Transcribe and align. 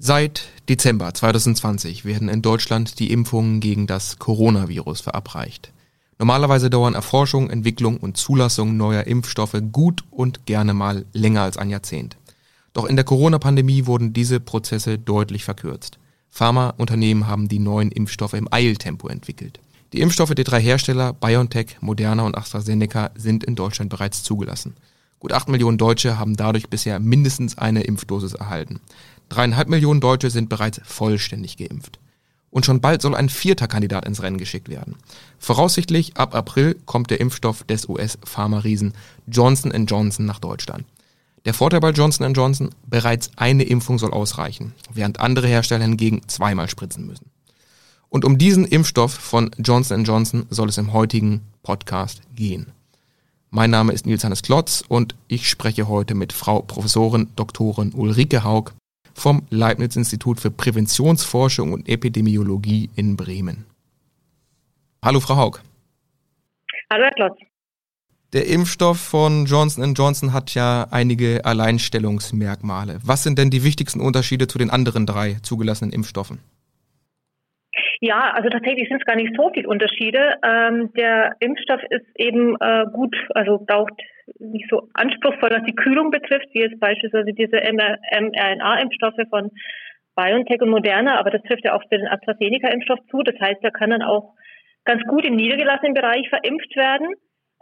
Seit 0.00 0.50
Dezember 0.68 1.12
2020 1.12 2.04
werden 2.04 2.28
in 2.28 2.40
Deutschland 2.40 3.00
die 3.00 3.10
Impfungen 3.10 3.58
gegen 3.58 3.88
das 3.88 4.20
Coronavirus 4.20 5.00
verabreicht. 5.00 5.72
Normalerweise 6.20 6.70
dauern 6.70 6.94
Erforschung, 6.94 7.50
Entwicklung 7.50 7.96
und 7.96 8.16
Zulassung 8.16 8.76
neuer 8.76 9.08
Impfstoffe 9.08 9.60
gut 9.72 10.04
und 10.12 10.46
gerne 10.46 10.72
mal 10.72 11.04
länger 11.12 11.42
als 11.42 11.56
ein 11.56 11.68
Jahrzehnt. 11.68 12.16
Doch 12.74 12.84
in 12.84 12.94
der 12.94 13.04
Corona-Pandemie 13.04 13.86
wurden 13.86 14.12
diese 14.12 14.38
Prozesse 14.38 15.00
deutlich 15.00 15.42
verkürzt. 15.42 15.98
Pharmaunternehmen 16.30 17.26
haben 17.26 17.48
die 17.48 17.58
neuen 17.58 17.90
Impfstoffe 17.90 18.34
im 18.34 18.46
Eiltempo 18.52 19.08
entwickelt. 19.08 19.58
Die 19.92 20.00
Impfstoffe 20.00 20.34
der 20.34 20.44
drei 20.44 20.60
Hersteller 20.60 21.12
BioNTech, 21.12 21.78
Moderna 21.80 22.22
und 22.22 22.38
AstraZeneca 22.38 23.10
sind 23.16 23.42
in 23.42 23.56
Deutschland 23.56 23.90
bereits 23.90 24.22
zugelassen. 24.22 24.76
Gut 25.18 25.32
acht 25.32 25.48
Millionen 25.48 25.78
Deutsche 25.78 26.16
haben 26.16 26.36
dadurch 26.36 26.68
bisher 26.68 27.00
mindestens 27.00 27.58
eine 27.58 27.82
Impfdosis 27.82 28.34
erhalten. 28.34 28.80
Dreieinhalb 29.28 29.68
Millionen 29.68 30.00
Deutsche 30.00 30.30
sind 30.30 30.48
bereits 30.48 30.80
vollständig 30.84 31.56
geimpft. 31.56 31.98
Und 32.50 32.64
schon 32.64 32.80
bald 32.80 33.02
soll 33.02 33.14
ein 33.14 33.28
vierter 33.28 33.68
Kandidat 33.68 34.06
ins 34.06 34.22
Rennen 34.22 34.38
geschickt 34.38 34.68
werden. 34.68 34.96
Voraussichtlich 35.38 36.16
ab 36.16 36.34
April 36.34 36.76
kommt 36.86 37.10
der 37.10 37.20
Impfstoff 37.20 37.62
des 37.64 37.88
US-Pharma-Riesen 37.88 38.94
Johnson 39.26 39.86
Johnson 39.86 40.24
nach 40.24 40.38
Deutschland. 40.38 40.84
Der 41.44 41.54
Vorteil 41.54 41.80
bei 41.80 41.90
Johnson 41.90 42.32
Johnson, 42.34 42.70
bereits 42.86 43.30
eine 43.36 43.64
Impfung 43.64 43.98
soll 43.98 44.12
ausreichen, 44.12 44.74
während 44.92 45.20
andere 45.20 45.46
Hersteller 45.46 45.84
hingegen 45.84 46.22
zweimal 46.26 46.68
spritzen 46.68 47.06
müssen. 47.06 47.30
Und 48.08 48.24
um 48.24 48.38
diesen 48.38 48.64
Impfstoff 48.64 49.12
von 49.12 49.50
Johnson 49.58 50.04
Johnson 50.04 50.46
soll 50.50 50.70
es 50.70 50.78
im 50.78 50.92
heutigen 50.92 51.42
Podcast 51.62 52.22
gehen. 52.34 52.72
Mein 53.50 53.70
Name 53.70 53.92
ist 53.92 54.06
Nils 54.06 54.24
Hannes 54.24 54.42
Klotz 54.42 54.82
und 54.88 55.14
ich 55.26 55.48
spreche 55.48 55.88
heute 55.88 56.14
mit 56.14 56.32
Frau 56.32 56.60
Professorin 56.62 57.28
Doktorin 57.36 57.92
Ulrike 57.94 58.44
Haug 58.44 58.72
vom 59.18 59.46
Leibniz 59.50 59.96
Institut 59.96 60.40
für 60.40 60.50
Präventionsforschung 60.50 61.72
und 61.72 61.88
Epidemiologie 61.88 62.90
in 62.96 63.16
Bremen. 63.16 63.66
Hallo 65.04 65.20
Frau 65.20 65.36
Haug. 65.36 65.60
Hallo 66.90 67.04
Herr 67.04 67.12
Klotz. 67.12 67.38
Der 68.34 68.46
Impfstoff 68.46 68.98
von 69.00 69.46
Johnson 69.46 69.94
Johnson 69.94 70.34
hat 70.34 70.54
ja 70.54 70.86
einige 70.90 71.46
Alleinstellungsmerkmale. 71.46 72.98
Was 73.02 73.22
sind 73.22 73.38
denn 73.38 73.48
die 73.48 73.64
wichtigsten 73.64 74.00
Unterschiede 74.00 74.46
zu 74.48 74.58
den 74.58 74.68
anderen 74.68 75.06
drei 75.06 75.38
zugelassenen 75.42 75.92
Impfstoffen? 75.92 76.40
Ja, 78.00 78.32
also 78.34 78.48
tatsächlich 78.50 78.88
sind 78.88 79.00
es 79.00 79.06
gar 79.06 79.16
nicht 79.16 79.34
so 79.36 79.50
viele 79.52 79.68
Unterschiede. 79.68 80.36
Ähm, 80.44 80.92
der 80.92 81.36
Impfstoff 81.40 81.80
ist 81.90 82.06
eben 82.16 82.54
äh, 82.60 82.84
gut, 82.92 83.16
also 83.34 83.58
braucht 83.58 83.94
nicht 84.38 84.68
so 84.70 84.88
anspruchsvoll, 84.94 85.50
was 85.50 85.64
die 85.64 85.74
Kühlung 85.74 86.10
betrifft, 86.10 86.48
wie 86.52 86.60
jetzt 86.60 86.80
beispielsweise 86.80 87.32
diese 87.32 87.56
mRNA-Impfstoffe 87.56 89.28
von 89.30 89.50
BioNTech 90.16 90.60
und 90.62 90.70
Moderna, 90.70 91.18
aber 91.18 91.30
das 91.30 91.42
trifft 91.42 91.64
ja 91.64 91.74
auch 91.74 91.82
für 91.82 91.98
den 91.98 92.08
AstraZeneca-Impfstoff 92.08 93.00
zu. 93.10 93.22
Das 93.22 93.38
heißt, 93.40 93.62
er 93.62 93.70
kann 93.70 93.90
dann 93.90 94.02
auch 94.02 94.34
ganz 94.84 95.02
gut 95.04 95.24
im 95.24 95.36
niedergelassenen 95.36 95.94
Bereich 95.94 96.28
verimpft 96.28 96.74
werden. 96.76 97.14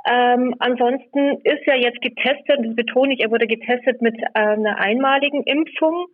Ähm, 0.08 0.54
ansonsten 0.60 1.40
ist 1.42 1.66
ja 1.66 1.74
jetzt 1.74 2.00
getestet, 2.00 2.64
das 2.64 2.74
betone 2.76 3.12
ich, 3.12 3.20
er 3.20 3.30
wurde 3.30 3.46
getestet 3.46 4.00
mit 4.00 4.16
äh, 4.16 4.38
einer 4.38 4.78
einmaligen 4.78 5.42
Impfung. 5.42 6.06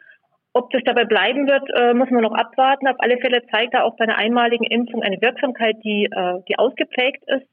Ob 0.55 0.71
das 0.71 0.83
dabei 0.85 1.05
bleiben 1.05 1.47
wird, 1.47 1.69
äh, 1.75 1.95
muss 1.95 2.11
man 2.11 2.23
noch 2.23 2.35
abwarten. 2.35 2.89
Auf 2.89 2.97
alle 2.99 3.19
Fälle 3.19 3.43
zeigt 3.51 3.75
er 3.75 3.85
auch 3.85 3.97
bei 3.97 4.05
einer 4.05 4.19
einmaligen 4.19 4.65
Impfung 4.65 5.03
eine 5.03 5.21
Wirksamkeit, 5.21 5.77
die, 5.85 6.07
äh, 6.11 6.41
die 6.49 6.59
ausgeprägt 6.59 7.23
ist. 7.27 7.47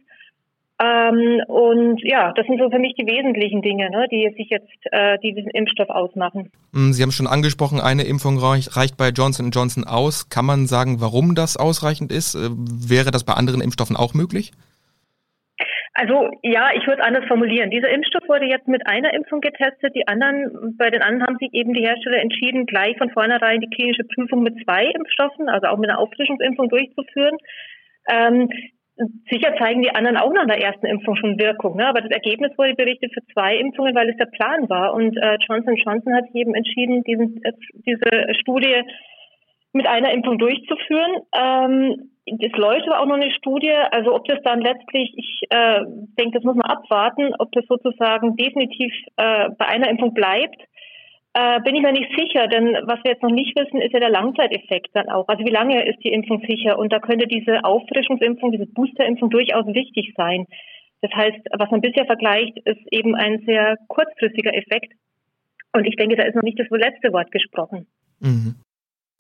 Ähm, 0.82 1.42
und 1.48 2.02
ja, 2.04 2.32
das 2.34 2.46
sind 2.46 2.58
so 2.58 2.70
für 2.70 2.80
mich 2.80 2.94
die 2.96 3.06
wesentlichen 3.06 3.62
Dinge, 3.62 3.90
ne, 3.90 4.08
die 4.10 4.34
sich 4.38 4.50
jetzt, 4.50 4.72
äh, 4.92 5.18
die 5.20 5.34
diesen 5.34 5.52
Impfstoff 5.52 5.90
ausmachen. 5.90 6.52
Hm, 6.74 6.94
Sie 6.94 7.04
haben 7.04 7.12
schon 7.12 7.28
angesprochen, 7.28 7.82
eine 7.82 8.04
Impfung 8.04 8.40
reicht, 8.40 8.96
bei 8.98 9.10
Johnson 9.10 9.52
Johnson 9.52 9.84
aus. 9.84 10.30
Kann 10.30 10.46
man 10.46 10.68
sagen, 10.68 11.02
warum 11.02 11.36
das 11.36 11.58
ausreichend 11.58 12.14
ist? 12.14 12.36
Äh, 12.36 12.50
wäre 12.56 13.12
das 13.12 13.26
bei 13.26 13.34
anderen 13.34 13.60
Impfstoffen 13.60 13.98
auch 13.98 14.14
möglich? 14.14 14.52
Also 15.96 16.32
ja, 16.44 16.70
ich 16.74 16.88
würde 16.88 17.04
anders 17.04 17.26
formulieren. 17.28 17.72
Dieser 17.72 17.90
Impfstoff 17.90 18.24
wurde 18.30 18.46
jetzt 18.46 18.70
mit 18.70 18.88
einer 18.88 19.14
Impfung 19.14 19.42
getestet. 19.42 19.94
Die 19.96 20.08
anderen, 20.08 20.78
bei 20.78 20.90
den 20.90 21.02
anderen 21.02 21.28
haben 21.28 21.38
sich 21.40 21.54
eben 21.54 21.74
die 21.74 21.86
Hersteller 21.86 22.22
entschieden, 22.22 22.66
gleich 22.68 22.98
von 22.98 23.10
vornherein 23.10 23.60
die 23.60 23.70
klinische 23.70 24.06
Prüfung 24.06 24.44
mit 24.44 24.56
zwei 24.64 24.86
Impfstoffen, 24.86 25.50
also 25.50 25.68
auch 25.68 25.78
mit 25.78 25.90
einer 25.90 26.00
Auffrischungsimpfung 26.00 26.70
durchzuführen. 26.70 27.36
Ähm, 28.10 28.50
sicher 29.30 29.56
zeigen 29.58 29.82
die 29.82 29.94
anderen 29.94 30.18
auch 30.18 30.34
nach 30.34 30.46
der 30.46 30.62
ersten 30.62 30.86
Impfung 30.86 31.16
schon 31.16 31.40
Wirkung, 31.40 31.78
ne? 31.78 31.88
aber 31.88 32.02
das 32.02 32.12
Ergebnis 32.12 32.52
wurde 32.58 32.76
berichtet 32.76 33.14
für 33.14 33.26
zwei 33.34 33.58
Impfungen, 33.58 33.96
weil 33.96 34.10
es 34.10 34.18
der 34.18 34.26
Plan 34.26 34.70
war. 34.70 34.94
Und 34.94 35.16
äh, 35.18 35.38
Johnson 35.48 35.76
Johnson 35.76 36.16
hat 36.16 36.26
eben 36.34 36.54
entschieden, 36.54 37.04
diesen, 37.04 37.42
äh, 37.44 37.54
diese 37.86 38.34
Studie 38.40 38.84
mit 39.72 39.88
einer 39.88 40.12
Impfung 40.12 40.38
durchzuführen. 40.38 41.22
Ähm, 41.34 42.12
es 42.26 42.52
läuft 42.52 42.88
aber 42.88 43.00
auch 43.00 43.06
noch 43.06 43.16
eine 43.16 43.32
Studie, 43.32 43.74
also 43.92 44.14
ob 44.14 44.26
das 44.26 44.40
dann 44.44 44.62
letztlich, 44.62 45.14
ich 45.16 45.42
äh, 45.50 45.82
denke, 46.20 46.38
das 46.38 46.44
muss 46.44 46.56
man 46.56 46.70
abwarten, 46.70 47.34
ob 47.40 47.52
das 47.54 47.66
sozusagen 47.68 48.36
definitiv 48.36 48.94
äh, 49.18 49.50
bei 49.58 49.66
einer 49.66 49.90
Impfung 49.90 50.14
bleibt, 50.14 50.62
äh, 51.40 51.62
bin 51.64 51.76
ich 51.76 51.82
mir 51.82 51.92
nicht 51.92 52.12
sicher, 52.18 52.48
denn 52.48 52.76
was 52.84 53.00
wir 53.04 53.12
jetzt 53.12 53.24
noch 53.24 53.32
nicht 53.32 53.56
wissen, 53.58 53.82
ist 53.82 53.94
ja 53.94 54.00
der 54.00 54.10
Langzeiteffekt 54.10 54.90
dann 54.94 55.10
auch. 55.10 55.28
Also 55.28 55.46
wie 55.46 55.52
lange 55.52 55.88
ist 55.88 56.04
die 56.04 56.12
Impfung 56.12 56.42
sicher? 56.48 56.78
Und 56.78 56.92
da 56.92 57.00
könnte 57.00 57.28
diese 57.28 57.64
Auffrischungsimpfung, 57.64 58.52
diese 58.52 58.66
Boosterimpfung 58.66 59.30
durchaus 59.30 59.66
wichtig 59.68 60.14
sein. 60.18 60.46
Das 61.02 61.12
heißt, 61.14 61.40
was 61.58 61.72
man 61.72 61.82
bisher 61.82 62.06
vergleicht, 62.06 62.58
ist 62.66 62.82
eben 62.92 63.16
ein 63.16 63.42
sehr 63.46 63.78
kurzfristiger 63.88 64.54
Effekt. 64.54 64.94
Und 65.72 65.86
ich 65.86 65.96
denke, 65.96 66.16
da 66.16 66.24
ist 66.24 66.36
noch 66.36 66.44
nicht 66.44 66.60
das 66.60 66.68
letzte 66.70 67.14
Wort 67.14 67.32
gesprochen. 67.32 67.88
Mhm. 68.20 68.56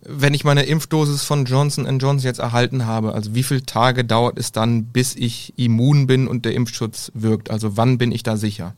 Wenn 0.01 0.33
ich 0.33 0.43
meine 0.43 0.63
Impfdosis 0.63 1.25
von 1.25 1.45
Johnson 1.45 1.85
Johnson 1.99 2.27
jetzt 2.27 2.39
erhalten 2.39 2.85
habe, 2.85 3.13
also 3.13 3.35
wie 3.35 3.43
viele 3.43 3.63
Tage 3.63 4.03
dauert 4.03 4.37
es 4.37 4.51
dann, 4.51 4.91
bis 4.91 5.15
ich 5.15 5.53
immun 5.57 6.07
bin 6.07 6.27
und 6.27 6.45
der 6.45 6.53
Impfschutz 6.53 7.11
wirkt? 7.15 7.51
Also 7.51 7.77
wann 7.77 7.97
bin 7.97 8.11
ich 8.11 8.23
da 8.23 8.35
sicher? 8.35 8.75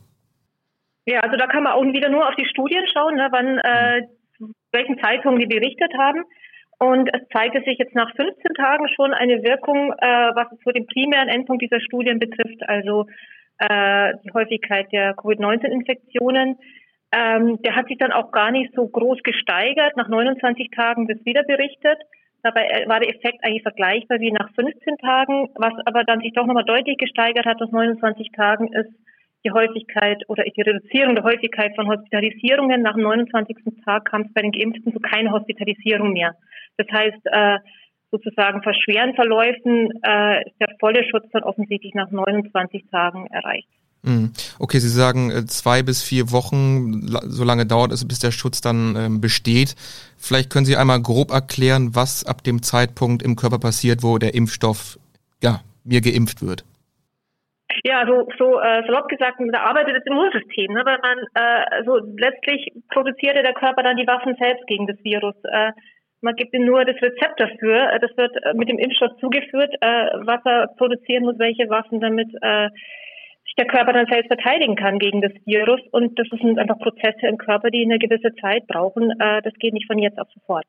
Ja, 1.06 1.20
also 1.20 1.36
da 1.36 1.46
kann 1.46 1.64
man 1.64 1.72
auch 1.72 1.82
wieder 1.82 2.08
nur 2.08 2.28
auf 2.28 2.36
die 2.36 2.46
Studien 2.46 2.84
schauen, 2.92 3.16
ne, 3.16 3.28
wann, 3.30 3.58
äh, 3.58 4.02
welchen 4.70 4.98
Zeitpunkt 5.00 5.42
die 5.42 5.46
berichtet 5.46 5.92
haben. 5.98 6.22
Und 6.78 7.08
es 7.14 7.28
zeigte 7.32 7.62
sich 7.62 7.78
jetzt 7.78 7.94
nach 7.94 8.10
15 8.16 8.54
Tagen 8.54 8.88
schon 8.88 9.12
eine 9.14 9.42
Wirkung, 9.42 9.92
äh, 9.92 10.30
was 10.34 10.50
es 10.52 10.58
für 10.62 10.72
den 10.72 10.86
primären 10.86 11.28
Endpunkt 11.28 11.62
dieser 11.62 11.80
Studien 11.80 12.18
betrifft, 12.18 12.68
also 12.68 13.06
äh, 13.58 14.14
die 14.24 14.32
Häufigkeit 14.32 14.90
der 14.92 15.14
Covid-19-Infektionen. 15.14 16.58
Ähm, 17.12 17.60
der 17.62 17.76
hat 17.76 17.88
sich 17.88 17.98
dann 17.98 18.10
auch 18.10 18.32
gar 18.32 18.50
nicht 18.50 18.72
so 18.74 18.88
groß 18.88 19.22
gesteigert. 19.22 19.96
Nach 19.96 20.08
29 20.08 20.70
Tagen 20.70 21.08
wird 21.08 21.24
wieder 21.24 21.42
berichtet. 21.44 21.98
Dabei 22.42 22.66
äh, 22.66 22.88
war 22.88 23.00
der 23.00 23.10
Effekt 23.10 23.44
eigentlich 23.44 23.62
vergleichbar 23.62 24.18
wie 24.18 24.32
nach 24.32 24.52
15 24.54 24.98
Tagen. 24.98 25.50
Was 25.56 25.74
aber 25.84 26.04
dann 26.04 26.20
sich 26.20 26.32
doch 26.32 26.46
nochmal 26.46 26.64
deutlich 26.64 26.96
gesteigert 26.96 27.46
hat 27.46 27.60
nach 27.60 27.70
29 27.70 28.32
Tagen 28.32 28.72
ist 28.72 28.90
die 29.44 29.50
Häufigkeit 29.50 30.22
oder 30.28 30.44
die 30.44 30.62
Reduzierung 30.62 31.14
der 31.14 31.24
Häufigkeit 31.24 31.74
von 31.74 31.88
Hospitalisierungen. 31.88 32.82
Nach 32.82 32.94
dem 32.94 33.02
29. 33.02 33.56
Tag 33.84 34.04
kam 34.04 34.22
es 34.22 34.32
bei 34.32 34.42
den 34.42 34.52
Geimpften 34.52 34.92
zu 34.92 35.00
keiner 35.00 35.32
Hospitalisierung 35.32 36.12
mehr. 36.12 36.34
Das 36.76 36.86
heißt, 36.92 37.20
äh, 37.24 37.58
sozusagen 38.10 38.62
vor 38.62 38.74
schweren 38.74 39.14
Verläufen 39.14 39.90
äh, 40.02 40.46
ist 40.46 40.60
der 40.60 40.76
volle 40.78 41.04
Schutz 41.10 41.24
dann 41.32 41.42
offensichtlich 41.42 41.94
nach 41.94 42.10
29 42.10 42.84
Tagen 42.90 43.26
erreicht. 43.28 43.68
Mhm. 44.02 44.32
Okay, 44.58 44.78
Sie 44.78 44.88
sagen 44.88 45.30
äh, 45.30 45.46
zwei 45.46 45.82
bis 45.82 46.02
vier 46.02 46.30
Wochen, 46.32 47.06
so 47.06 47.44
lange 47.44 47.66
dauert 47.66 47.92
es, 47.92 48.06
bis 48.06 48.18
der 48.18 48.32
Schutz 48.32 48.60
dann 48.60 48.96
ähm, 48.96 49.20
besteht. 49.20 49.76
Vielleicht 50.18 50.50
können 50.50 50.66
Sie 50.66 50.76
einmal 50.76 51.00
grob 51.00 51.30
erklären, 51.30 51.94
was 51.94 52.24
ab 52.24 52.42
dem 52.42 52.62
Zeitpunkt 52.62 53.22
im 53.22 53.36
Körper 53.36 53.58
passiert, 53.58 54.02
wo 54.02 54.18
der 54.18 54.34
Impfstoff 54.34 54.98
ja, 55.42 55.62
mir 55.84 56.00
geimpft 56.00 56.42
wird. 56.42 56.64
Ja, 57.84 58.06
so, 58.06 58.28
so 58.38 58.60
äh, 58.60 58.82
salopp 58.86 59.08
gesagt, 59.08 59.38
da 59.38 59.60
arbeitet 59.60 59.96
das 59.96 60.06
Immunsystem, 60.06 60.72
ne? 60.72 60.82
weil 60.84 60.98
man 61.02 61.18
äh, 61.34 61.84
so 61.84 61.98
letztlich 62.16 62.72
produziert 62.90 63.36
der 63.36 63.54
Körper 63.54 63.82
dann 63.82 63.96
die 63.96 64.06
Waffen 64.06 64.36
selbst 64.38 64.66
gegen 64.66 64.86
das 64.86 64.96
Virus. 65.02 65.34
Äh, 65.44 65.72
man 66.20 66.36
gibt 66.36 66.54
ihm 66.54 66.64
nur 66.64 66.84
das 66.84 66.96
Rezept 67.02 67.40
dafür. 67.40 67.98
Das 68.00 68.16
wird 68.16 68.36
äh, 68.44 68.54
mit 68.54 68.68
dem 68.68 68.78
Impfstoff 68.78 69.18
zugeführt, 69.18 69.74
äh, 69.80 70.06
was 70.24 70.40
er 70.44 70.68
produzieren 70.76 71.24
muss, 71.24 71.38
welche 71.38 71.68
Waffen 71.68 72.00
damit 72.00 72.28
äh, 72.40 72.68
sich 73.44 73.54
der 73.58 73.66
Körper 73.66 73.92
dann 73.92 74.06
selbst 74.06 74.28
verteidigen 74.28 74.76
kann 74.76 74.98
gegen 74.98 75.20
das 75.20 75.32
Virus. 75.44 75.80
Und 75.90 76.18
das 76.18 76.28
sind 76.28 76.58
einfach 76.58 76.78
Prozesse 76.78 77.26
im 77.26 77.38
Körper, 77.38 77.70
die 77.70 77.84
eine 77.84 77.98
gewisse 77.98 78.34
Zeit 78.40 78.66
brauchen. 78.68 79.10
Äh, 79.18 79.42
das 79.42 79.54
geht 79.54 79.74
nicht 79.74 79.86
von 79.86 79.98
jetzt 79.98 80.18
auf 80.18 80.28
sofort. 80.32 80.66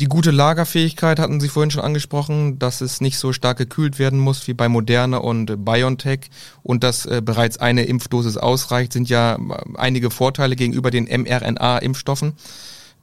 Die 0.00 0.06
gute 0.06 0.30
Lagerfähigkeit 0.30 1.18
hatten 1.18 1.40
Sie 1.40 1.48
vorhin 1.48 1.72
schon 1.72 1.82
angesprochen, 1.82 2.60
dass 2.60 2.82
es 2.82 3.00
nicht 3.00 3.18
so 3.18 3.32
stark 3.32 3.58
gekühlt 3.58 3.98
werden 3.98 4.20
muss 4.20 4.46
wie 4.46 4.54
bei 4.54 4.68
Moderna 4.68 5.16
und 5.16 5.64
BioNTech 5.64 6.30
und 6.62 6.84
dass 6.84 7.04
äh, 7.04 7.20
bereits 7.20 7.58
eine 7.58 7.82
Impfdosis 7.82 8.36
ausreicht, 8.36 8.92
sind 8.92 9.08
ja 9.08 9.34
äh, 9.34 9.38
einige 9.76 10.12
Vorteile 10.12 10.54
gegenüber 10.54 10.92
den 10.92 11.06
mRNA-Impfstoffen. 11.06 12.34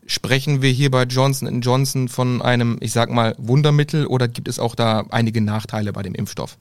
Sprechen 0.06 0.62
wir 0.62 0.71
hier 0.71 0.89
bei 0.89 1.03
Johnson 1.03 1.59
Johnson 1.59 2.07
von 2.07 2.42
einem, 2.42 2.77
ich 2.80 2.94
sag 2.94 3.12
mal, 3.12 3.36
Wundermittel 3.38 4.06
oder 4.07 4.30
gibt 4.30 4.48
es 4.48 4.57
auch 4.57 4.74
da 4.74 5.03
einige 5.09 5.41
Nachteile 5.41 5.91
bei 5.91 6.01
dem 6.01 6.15
Impfstoff? 6.15 6.57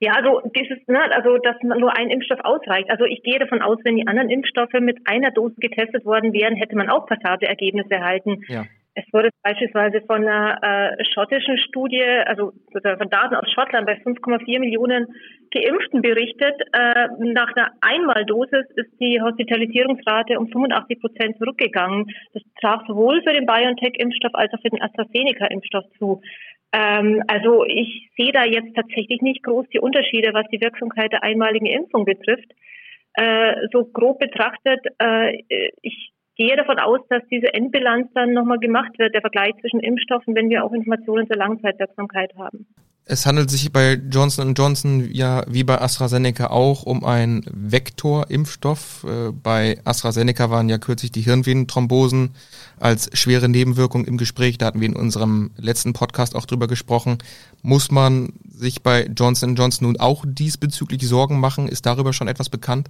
Ja, 0.00 0.12
also 0.12 0.40
dieses, 0.54 0.78
ne, 0.86 1.00
also 1.12 1.38
dass 1.38 1.56
nur 1.62 1.96
ein 1.96 2.10
Impfstoff 2.10 2.40
ausreicht. 2.42 2.90
Also 2.90 3.04
ich 3.04 3.22
gehe 3.22 3.38
davon 3.38 3.62
aus, 3.62 3.78
wenn 3.84 3.96
die 3.96 4.06
anderen 4.06 4.30
Impfstoffe 4.30 4.72
mit 4.80 4.98
einer 5.04 5.30
Dosis 5.30 5.58
getestet 5.58 6.04
worden 6.04 6.32
wären, 6.32 6.56
hätte 6.56 6.76
man 6.76 6.90
auch 6.90 7.06
passable 7.06 7.48
Ergebnisse 7.48 7.90
erhalten. 7.90 8.42
Ja. 8.48 8.64
Es 8.96 9.04
wurde 9.12 9.30
beispielsweise 9.42 10.02
von 10.02 10.26
einer 10.26 10.58
äh, 10.62 11.04
schottischen 11.12 11.58
Studie, 11.58 12.04
also 12.26 12.52
von 12.72 13.10
Daten 13.10 13.34
aus 13.34 13.50
Schottland 13.50 13.86
bei 13.86 13.94
5,4 13.94 14.60
Millionen 14.60 15.06
Geimpften 15.50 16.00
berichtet. 16.00 16.54
Äh, 16.72 17.08
nach 17.18 17.54
einer 17.56 17.72
Einmaldosis 17.80 18.66
ist 18.76 18.92
die 19.00 19.20
Hospitalisierungsrate 19.20 20.38
um 20.38 20.48
85 20.48 21.00
Prozent 21.00 21.38
zurückgegangen. 21.38 22.06
Das 22.34 22.42
traf 22.60 22.82
sowohl 22.86 23.20
für 23.22 23.32
den 23.32 23.46
BioNTech-Impfstoff 23.46 24.34
als 24.34 24.52
auch 24.52 24.62
für 24.62 24.70
den 24.70 24.82
AstraZeneca-Impfstoff 24.82 25.84
zu. 25.98 26.20
Ähm, 26.72 27.20
also 27.26 27.64
ich 27.64 28.10
sehe 28.16 28.32
da 28.32 28.44
jetzt 28.44 28.76
tatsächlich 28.76 29.20
nicht 29.22 29.42
groß 29.42 29.66
die 29.70 29.80
Unterschiede, 29.80 30.32
was 30.34 30.46
die 30.52 30.60
Wirksamkeit 30.60 31.12
der 31.12 31.24
einmaligen 31.24 31.66
Impfung 31.66 32.04
betrifft. 32.04 32.52
Äh, 33.14 33.68
so 33.72 33.84
grob 33.84 34.20
betrachtet, 34.20 34.80
äh, 34.98 35.38
ich 35.82 36.13
gehe 36.36 36.56
davon 36.56 36.78
aus, 36.78 37.00
dass 37.08 37.22
diese 37.30 37.52
Endbilanz 37.52 38.08
dann 38.14 38.32
nochmal 38.32 38.58
gemacht 38.58 38.98
wird, 38.98 39.14
der 39.14 39.20
Vergleich 39.20 39.54
zwischen 39.60 39.80
Impfstoffen, 39.80 40.34
wenn 40.34 40.48
wir 40.48 40.64
auch 40.64 40.72
Informationen 40.72 41.26
zur 41.26 41.36
Langzeitwirksamkeit 41.36 42.32
haben. 42.36 42.66
Es 43.06 43.26
handelt 43.26 43.50
sich 43.50 43.70
bei 43.70 44.00
Johnson 44.10 44.54
Johnson 44.54 45.06
ja 45.12 45.42
wie 45.46 45.62
bei 45.62 45.78
AstraZeneca 45.78 46.46
auch 46.46 46.84
um 46.84 47.04
einen 47.04 47.42
Vektorimpfstoff. 47.52 49.04
Äh, 49.04 49.30
bei 49.30 49.78
AstraZeneca 49.84 50.48
waren 50.48 50.70
ja 50.70 50.78
kürzlich 50.78 51.12
die 51.12 51.20
Hirnvenenthrombosen 51.20 52.30
als 52.80 53.10
schwere 53.12 53.50
Nebenwirkung 53.50 54.06
im 54.06 54.16
Gespräch. 54.16 54.56
Da 54.56 54.66
hatten 54.66 54.80
wir 54.80 54.88
in 54.88 54.96
unserem 54.96 55.50
letzten 55.58 55.92
Podcast 55.92 56.34
auch 56.34 56.46
drüber 56.46 56.66
gesprochen. 56.66 57.18
Muss 57.62 57.90
man 57.90 58.32
sich 58.48 58.82
bei 58.82 59.04
Johnson 59.14 59.54
Johnson 59.54 59.88
nun 59.88 60.00
auch 60.00 60.24
diesbezüglich 60.26 61.06
Sorgen 61.06 61.40
machen? 61.40 61.68
Ist 61.68 61.84
darüber 61.84 62.14
schon 62.14 62.28
etwas 62.28 62.48
bekannt? 62.48 62.88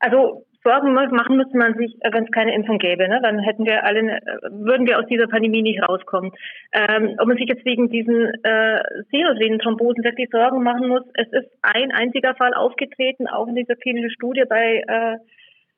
Also 0.00 0.46
Sorgen 0.62 0.92
machen 0.92 1.36
müsste 1.36 1.56
man 1.56 1.74
sich, 1.74 1.96
äh, 2.00 2.12
wenn 2.12 2.24
es 2.24 2.30
keine 2.30 2.54
Impfung 2.54 2.78
gäbe. 2.78 3.08
Ne? 3.08 3.20
Dann 3.22 3.38
hätten 3.38 3.64
wir 3.64 3.84
alle, 3.84 4.00
äh, 4.00 4.20
würden 4.50 4.86
wir 4.86 4.98
aus 4.98 5.06
dieser 5.06 5.26
Pandemie 5.26 5.62
nicht 5.62 5.82
rauskommen. 5.82 6.32
Ähm, 6.72 7.16
ob 7.18 7.28
man 7.28 7.36
sich 7.36 7.48
jetzt 7.48 7.64
wegen 7.64 7.88
diesen 7.88 8.32
äh, 8.44 8.82
Sinusvenenthrombosen 9.10 10.04
wirklich 10.04 10.28
Sorgen 10.30 10.62
machen 10.62 10.88
muss, 10.88 11.02
es 11.14 11.28
ist 11.32 11.50
ein 11.62 11.92
einziger 11.92 12.34
Fall 12.34 12.54
aufgetreten, 12.54 13.26
auch 13.26 13.48
in 13.48 13.54
dieser 13.54 13.76
klinischen 13.76 14.10
Studie 14.10 14.44
bei 14.48 14.82
äh, 14.86 15.16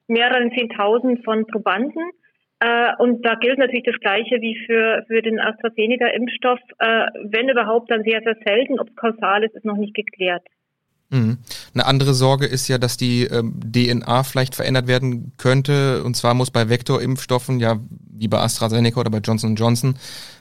mehreren 0.09 0.53
Zehntausend 0.53 1.25
von 1.25 1.47
Probanden. 1.47 2.11
Äh, 2.59 2.93
und 2.99 3.25
da 3.25 3.35
gilt 3.37 3.59
natürlich 3.59 3.85
das 3.85 4.01
Gleiche 4.01 4.41
wie 4.41 4.57
für, 4.67 5.05
für 5.07 5.23
den 5.23 5.41
AstraZeneca-Impfstoff. 5.41 6.61
Äh, 6.79 7.07
wenn 7.25 7.49
überhaupt, 7.49 7.91
dann 7.91 8.03
sehr, 8.03 8.21
sehr 8.23 8.37
selten. 8.45 8.81
Ob 8.81 8.89
es 8.89 8.97
kausal 8.97 9.45
ist, 9.45 9.55
ist 9.55 9.65
noch 9.65 9.77
nicht 9.77 9.95
geklärt. 9.95 10.43
Mhm. 11.13 11.37
Eine 11.75 11.85
andere 11.85 12.15
Sorge 12.15 12.47
ist 12.47 12.69
ja, 12.69 12.79
dass 12.79 12.97
die 12.97 13.25
ähm, 13.25 13.61
DNA 13.61 14.25
vielleicht 14.25 14.55
verändert 14.55 14.87
werden 14.87 15.33
könnte. 15.37 16.03
Und 16.05 16.17
zwar 16.17 16.33
muss 16.33 16.51
bei 16.51 16.71
Vektorimpfstoffen, 16.71 17.61
ja 17.61 17.79
wie 18.11 18.29
bei 18.29 18.41
AstraZeneca 18.41 18.99
oder 18.99 19.11
bei 19.11 19.19
Johnson 19.19 19.55
Johnson, 19.55 19.97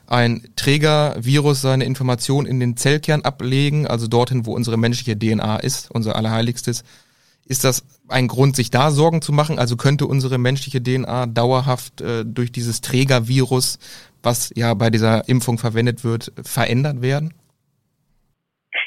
ein 0.07 0.43
Trägervirus 0.55 1.61
seine 1.61 1.83
Information 1.83 2.45
in 2.45 2.59
den 2.61 2.77
Zellkern 2.77 3.23
ablegen, 3.23 3.85
also 3.85 4.07
dorthin, 4.07 4.45
wo 4.45 4.55
unsere 4.55 4.77
menschliche 4.77 5.19
DNA 5.19 5.57
ist, 5.57 5.91
unser 5.91 6.15
Allerheiligstes. 6.15 6.83
Ist 7.45 7.65
das 7.65 7.83
ein 8.07 8.29
Grund, 8.29 8.55
sich 8.55 8.71
da 8.71 8.91
Sorgen 8.91 9.21
zu 9.21 9.33
machen? 9.33 9.59
Also 9.59 9.75
könnte 9.75 10.07
unsere 10.07 10.37
menschliche 10.37 10.81
DNA 10.81 11.25
dauerhaft 11.25 11.99
äh, 11.99 12.23
durch 12.23 12.53
dieses 12.53 12.79
Trägervirus, 12.79 13.77
was 14.23 14.51
ja 14.55 14.73
bei 14.73 14.89
dieser 14.89 15.27
Impfung 15.27 15.57
verwendet 15.57 16.05
wird, 16.05 16.31
verändert 16.41 17.01
werden? 17.01 17.33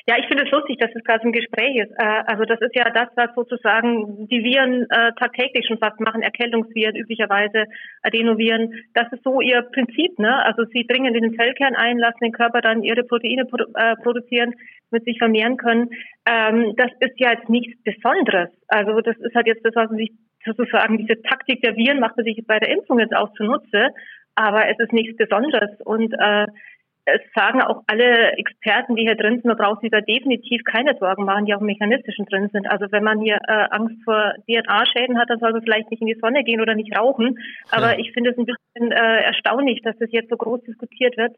Ja, 0.07 0.17
ich 0.19 0.27
finde 0.27 0.45
es 0.45 0.51
lustig, 0.51 0.77
dass 0.79 0.95
es 0.95 1.03
gerade 1.03 1.25
im 1.25 1.33
Gespräch 1.33 1.77
ist. 1.77 1.91
Äh, 1.97 2.23
also 2.27 2.45
das 2.45 2.61
ist 2.61 2.75
ja 2.75 2.91
das, 2.91 3.09
was 3.17 3.35
sozusagen 3.35 4.29
die 4.29 4.45
Viren 4.45 4.85
äh, 4.91 5.13
tagtäglich 5.19 5.67
schon 5.67 5.79
fast 5.79 5.99
machen, 5.99 6.21
Erkältungsviren 6.21 6.95
üblicherweise, 6.95 7.65
Adenoviren. 8.03 8.75
Das 8.93 9.11
ist 9.13 9.25
so 9.25 9.41
ihr 9.41 9.63
Prinzip, 9.63 10.19
ne? 10.19 10.45
Also 10.45 10.65
sie 10.65 10.87
dringen 10.87 11.15
in 11.15 11.23
den 11.23 11.35
Zellkern 11.37 11.75
ein, 11.75 11.97
lassen 11.99 12.19
den 12.23 12.33
Körper 12.33 12.61
dann 12.61 12.83
ihre 12.83 13.05
Proteine 13.05 13.47
produ 13.47 13.65
äh, 13.75 13.97
produzieren, 13.97 14.53
mit 14.91 15.05
sich 15.05 15.17
vermehren 15.17 15.57
können. 15.57 15.89
Ähm, 16.29 16.75
das 16.77 16.91
ist 17.01 17.19
ja 17.19 17.33
jetzt 17.33 17.49
nichts 17.49 17.83
Besonderes. 17.83 18.51
Also 18.69 19.01
das 19.01 19.17
ist 19.17 19.35
halt 19.35 19.47
jetzt 19.47 19.65
das, 19.65 19.75
was 19.75 19.89
man 19.89 19.99
sich 19.99 20.13
sozusagen 20.45 20.99
diese 20.99 21.23
Taktik 21.23 21.63
der 21.63 21.77
Viren 21.77 22.01
macht 22.01 22.19
man 22.19 22.27
sich 22.27 22.45
bei 22.47 22.59
der 22.59 22.69
Impfung 22.69 22.99
jetzt 22.99 23.17
auch 23.17 23.33
zunutze. 23.35 23.89
Aber 24.35 24.69
es 24.69 24.79
ist 24.79 24.93
nichts 24.93 25.17
Besonderes 25.17 25.71
und 25.85 26.13
äh, 26.13 26.47
es 27.07 27.21
sagen 27.35 27.61
auch 27.61 27.83
alle 27.87 28.33
Experten, 28.33 28.97
die 28.97 29.03
hier 29.03 29.15
drin 29.15 29.35
sind, 29.35 29.45
man 29.45 29.57
braucht 29.57 29.83
sich 29.83 29.91
da 29.91 30.01
definitiv 30.01 30.65
keine 30.65 30.97
Sorgen 30.99 31.25
machen, 31.25 31.45
die 31.45 31.55
auch 31.55 31.61
im 31.61 31.67
Mechanistischen 31.67 32.25
drin 32.27 32.49
sind. 32.53 32.67
Also 32.67 32.87
wenn 32.91 33.05
man 33.05 33.21
hier 33.21 33.39
äh, 33.47 33.67
Angst 33.71 33.97
vor 34.05 34.35
DNA-Schäden 34.49 35.19
hat, 35.19 35.29
dann 35.29 35.39
soll 35.39 35.53
man 35.53 35.63
vielleicht 35.63 35.91
nicht 35.91 36.01
in 36.01 36.09
die 36.09 36.19
Sonne 36.21 36.45
gehen 36.45 36.61
oder 36.61 36.75
nicht 36.75 36.97
rauchen. 36.97 37.39
Aber 37.71 37.93
ja. 37.93 37.99
ich 37.99 38.13
finde 38.13 38.31
es 38.31 38.39
ein 38.39 38.47
bisschen 38.47 38.93
äh, 38.93 39.23
erstaunlich, 39.23 39.83
dass 39.83 39.97
das 39.99 40.11
jetzt 40.13 40.31
so 40.31 40.37
groß 40.37 40.63
diskutiert 40.65 41.17
wird. 41.17 41.37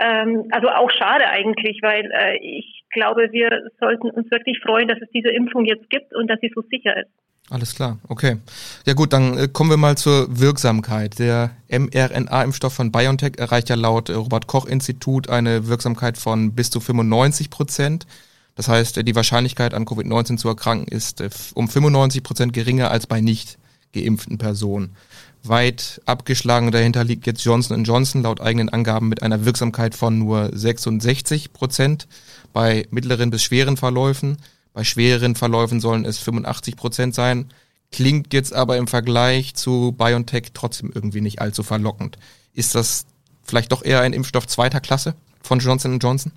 Ähm, 0.00 0.48
also 0.50 0.68
auch 0.68 0.90
schade 0.90 1.28
eigentlich, 1.28 1.80
weil 1.82 2.10
äh, 2.12 2.38
ich 2.38 2.84
glaube, 2.92 3.28
wir 3.32 3.50
sollten 3.80 4.10
uns 4.10 4.30
wirklich 4.30 4.58
freuen, 4.60 4.88
dass 4.88 4.98
es 5.00 5.08
diese 5.14 5.28
Impfung 5.28 5.64
jetzt 5.64 5.88
gibt 5.90 6.14
und 6.14 6.28
dass 6.28 6.40
sie 6.40 6.50
so 6.54 6.62
sicher 6.70 6.96
ist. 6.96 7.10
Alles 7.50 7.74
klar, 7.74 7.98
okay. 8.08 8.38
Ja 8.86 8.94
gut, 8.94 9.12
dann 9.12 9.36
äh, 9.36 9.48
kommen 9.48 9.70
wir 9.70 9.76
mal 9.76 9.96
zur 9.96 10.38
Wirksamkeit. 10.38 11.18
Der 11.18 11.50
mRNA-Impfstoff 11.68 12.72
von 12.72 12.92
BioNTech 12.92 13.38
erreicht 13.38 13.68
ja 13.68 13.76
laut 13.76 14.08
äh, 14.08 14.14
Robert 14.14 14.46
Koch-Institut 14.46 15.28
eine 15.28 15.66
Wirksamkeit 15.66 16.16
von 16.16 16.54
bis 16.54 16.70
zu 16.70 16.80
95 16.80 17.50
Prozent. 17.50 18.06
Das 18.54 18.68
heißt, 18.68 18.98
äh, 18.98 19.04
die 19.04 19.16
Wahrscheinlichkeit 19.16 19.74
an 19.74 19.84
Covid-19 19.84 20.36
zu 20.36 20.48
erkranken 20.48 20.86
ist 20.88 21.52
um 21.54 21.68
95 21.68 22.22
Prozent 22.22 22.52
geringer 22.52 22.90
als 22.90 23.06
bei 23.06 23.20
nicht 23.20 23.58
geimpften 23.92 24.38
Personen. 24.38 24.96
Weit 25.44 26.00
abgeschlagen 26.06 26.70
dahinter 26.70 27.02
liegt 27.02 27.26
jetzt 27.26 27.44
Johnson 27.44 27.82
Johnson 27.84 28.22
laut 28.22 28.40
eigenen 28.40 28.68
Angaben 28.68 29.08
mit 29.08 29.22
einer 29.22 29.44
Wirksamkeit 29.44 29.94
von 29.94 30.18
nur 30.18 30.50
66 30.52 31.52
Prozent 31.52 32.06
bei 32.52 32.86
mittleren 32.90 33.30
bis 33.30 33.42
schweren 33.42 33.76
Verläufen. 33.76 34.36
Bei 34.72 34.84
schwereren 34.84 35.34
Verläufen 35.34 35.80
sollen 35.80 36.04
es 36.04 36.18
85 36.18 36.76
Prozent 36.76 37.14
sein. 37.14 37.52
Klingt 37.90 38.32
jetzt 38.32 38.54
aber 38.54 38.76
im 38.76 38.86
Vergleich 38.86 39.54
zu 39.54 39.92
BioNTech 39.92 40.52
trotzdem 40.54 40.92
irgendwie 40.94 41.20
nicht 41.20 41.40
allzu 41.40 41.62
verlockend. 41.62 42.18
Ist 42.54 42.74
das 42.74 43.06
vielleicht 43.42 43.72
doch 43.72 43.84
eher 43.84 44.00
ein 44.00 44.12
Impfstoff 44.12 44.46
zweiter 44.46 44.80
Klasse 44.80 45.14
von 45.42 45.58
Johnson 45.58 45.98
Johnson? 45.98 46.32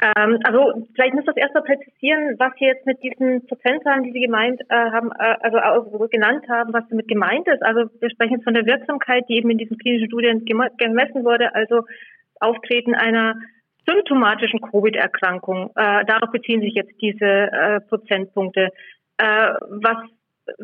Ähm, 0.00 0.38
also 0.44 0.86
vielleicht 0.94 1.14
muss 1.14 1.24
das 1.24 1.36
erstmal 1.36 1.64
präzisieren, 1.64 2.36
was 2.38 2.52
Sie 2.58 2.66
jetzt 2.66 2.86
mit 2.86 3.02
diesen 3.02 3.46
Prozentzahlen, 3.46 4.04
die 4.04 4.12
Sie 4.12 4.20
gemeint 4.20 4.60
äh, 4.68 4.74
haben, 4.74 5.10
äh, 5.18 5.36
also 5.40 5.58
auch 5.58 6.08
genannt 6.10 6.44
haben, 6.48 6.72
was 6.72 6.84
damit 6.88 7.08
gemeint 7.08 7.48
ist. 7.48 7.62
Also 7.62 7.90
wir 8.00 8.10
sprechen 8.10 8.34
jetzt 8.34 8.44
von 8.44 8.54
der 8.54 8.66
Wirksamkeit, 8.66 9.24
die 9.28 9.36
eben 9.36 9.50
in 9.50 9.58
diesen 9.58 9.78
klinischen 9.78 10.06
Studien 10.06 10.44
gemessen 10.44 11.24
wurde, 11.24 11.54
also 11.54 11.82
Auftreten 12.40 12.94
einer 12.94 13.34
symptomatischen 13.88 14.60
Covid-Erkrankung. 14.60 15.70
Äh, 15.74 16.04
darauf 16.04 16.30
beziehen 16.30 16.60
sich 16.60 16.74
jetzt 16.74 16.92
diese 17.00 17.24
äh, 17.24 17.80
Prozentpunkte. 17.80 18.70
Äh, 19.16 19.52
was 19.82 19.96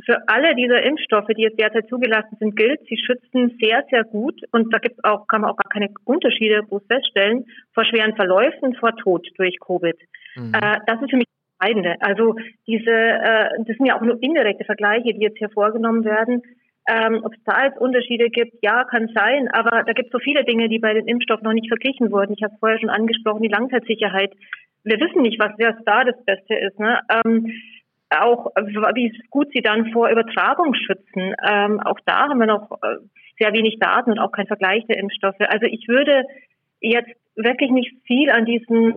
für 0.05 0.29
alle 0.29 0.55
dieser 0.55 0.83
Impfstoffe, 0.83 1.29
die 1.37 1.43
jetzt 1.43 1.61
derzeit 1.61 1.89
zugelassen 1.89 2.37
sind, 2.39 2.57
gilt, 2.57 2.81
sie 2.89 2.97
schützen 2.97 3.57
sehr, 3.61 3.85
sehr 3.91 4.05
gut 4.05 4.41
und 4.53 4.73
da 4.73 4.79
gibt 4.79 5.05
auch, 5.05 5.27
kann 5.27 5.43
man 5.43 5.51
auch 5.51 5.57
gar 5.57 5.71
keine 5.71 5.93
Unterschiede 6.05 6.63
groß 6.63 6.83
feststellen, 6.87 7.47
vor 7.73 7.85
schweren 7.85 8.15
Verläufen, 8.17 8.75
vor 8.75 8.97
Tod 8.97 9.27
durch 9.37 9.59
Covid. 9.61 9.97
Mhm. 10.37 10.53
Äh, 10.55 10.79
das 10.87 11.03
ist 11.03 11.11
für 11.11 11.17
mich 11.17 11.27
das 11.27 11.69
Entscheidende. 11.69 11.97
Also 12.01 12.37
diese, 12.67 12.91
äh, 12.91 13.49
das 13.59 13.77
sind 13.77 13.87
ja 13.87 13.97
auch 13.97 14.03
nur 14.03 14.23
indirekte 14.23 14.65
Vergleiche, 14.65 15.15
die 15.15 15.23
jetzt 15.23 15.39
hier 15.39 15.51
vorgenommen 15.51 16.05
werden. 16.05 16.43
Ähm, 16.87 17.23
Ob 17.25 17.33
es 17.33 17.43
da 17.45 17.65
jetzt 17.65 17.79
Unterschiede 17.79 18.29
gibt, 18.29 18.59
ja, 18.63 18.85
kann 18.85 19.09
sein, 19.15 19.49
aber 19.49 19.85
da 19.85 19.93
gibt 19.95 20.09
es 20.09 20.13
so 20.13 20.19
viele 20.19 20.45
Dinge, 20.45 20.69
die 20.69 20.79
bei 20.79 20.93
den 20.93 21.09
Impfstoffen 21.09 21.45
noch 21.45 21.55
nicht 21.55 21.69
verglichen 21.69 22.13
wurden. 22.13 22.35
Ich 22.37 22.43
habe 22.43 22.57
vorher 22.61 22.79
schon 22.79 22.91
angesprochen, 22.91 23.43
die 23.43 23.49
Langzeitsicherheit. 23.49 24.33
Wir 24.83 25.01
wissen 25.01 25.23
nicht, 25.23 25.41
was 25.41 25.53
da 25.87 26.05
das 26.05 26.23
Beste 26.27 26.55
ist. 26.55 26.79
Ne? 26.79 27.01
Ähm, 27.25 27.51
auch 28.23 28.53
wie 28.57 29.13
gut 29.31 29.49
sie 29.53 29.63
dann 29.63 29.93
vor 29.93 30.09
Übertragung 30.09 30.75
schützen. 30.75 31.35
Ähm, 31.47 31.81
auch 31.81 31.99
da 32.05 32.29
haben 32.29 32.39
wir 32.39 32.47
noch 32.47 32.71
äh, 32.83 32.97
sehr 33.39 33.53
wenig 33.53 33.79
Daten 33.79 34.13
und 34.13 34.19
auch 34.19 34.33
kein 34.33 34.47
Vergleich 34.47 34.87
der 34.87 34.99
Impfstoffe. 34.99 35.41
Also 35.41 35.67
ich 35.67 35.89
würde 35.89 36.25
jetzt 36.81 37.11
wirklich 37.37 37.71
nicht 37.71 37.93
viel 38.07 38.31
an 38.31 38.45
diesen, 38.45 38.95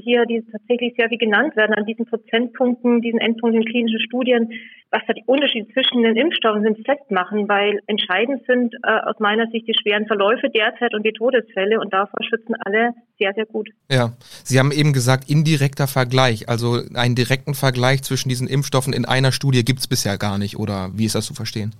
hier, 0.00 0.26
die 0.26 0.44
tatsächlich 0.50 0.94
sehr 0.96 1.08
viel 1.08 1.18
genannt 1.18 1.56
werden, 1.56 1.74
an 1.74 1.86
diesen 1.86 2.06
Prozentpunkten, 2.06 3.00
diesen 3.00 3.20
Endpunkten 3.20 3.62
in 3.62 3.68
klinischen 3.68 4.00
Studien, 4.00 4.52
was 4.90 5.02
da 5.06 5.12
die 5.12 5.24
Unterschiede 5.26 5.68
zwischen 5.72 6.02
den 6.02 6.16
Impfstoffen 6.16 6.62
sind, 6.62 6.84
festmachen, 6.84 7.48
weil 7.48 7.80
entscheidend 7.86 8.44
sind 8.46 8.74
äh, 8.82 9.00
aus 9.04 9.18
meiner 9.18 9.46
Sicht 9.50 9.68
die 9.68 9.74
schweren 9.74 10.06
Verläufe 10.06 10.48
derzeit 10.48 10.94
und 10.94 11.04
die 11.04 11.12
Todesfälle 11.12 11.80
und 11.80 11.92
davor 11.92 12.22
schützen 12.22 12.54
alle 12.64 12.94
sehr, 13.18 13.32
sehr 13.34 13.46
gut. 13.46 13.68
Ja, 13.90 14.12
Sie 14.44 14.58
haben 14.58 14.72
eben 14.72 14.92
gesagt, 14.92 15.28
indirekter 15.28 15.86
Vergleich, 15.86 16.48
also 16.48 16.78
einen 16.94 17.14
direkten 17.14 17.54
Vergleich 17.54 18.02
zwischen 18.02 18.28
diesen 18.28 18.48
Impfstoffen 18.48 18.92
in 18.92 19.04
einer 19.04 19.32
Studie 19.32 19.64
gibt 19.64 19.80
es 19.80 19.88
bisher 19.88 20.16
gar 20.16 20.38
nicht, 20.38 20.58
oder 20.58 20.90
wie 20.94 21.04
ist 21.04 21.14
das 21.14 21.26
zu 21.26 21.34
verstehen? 21.34 21.72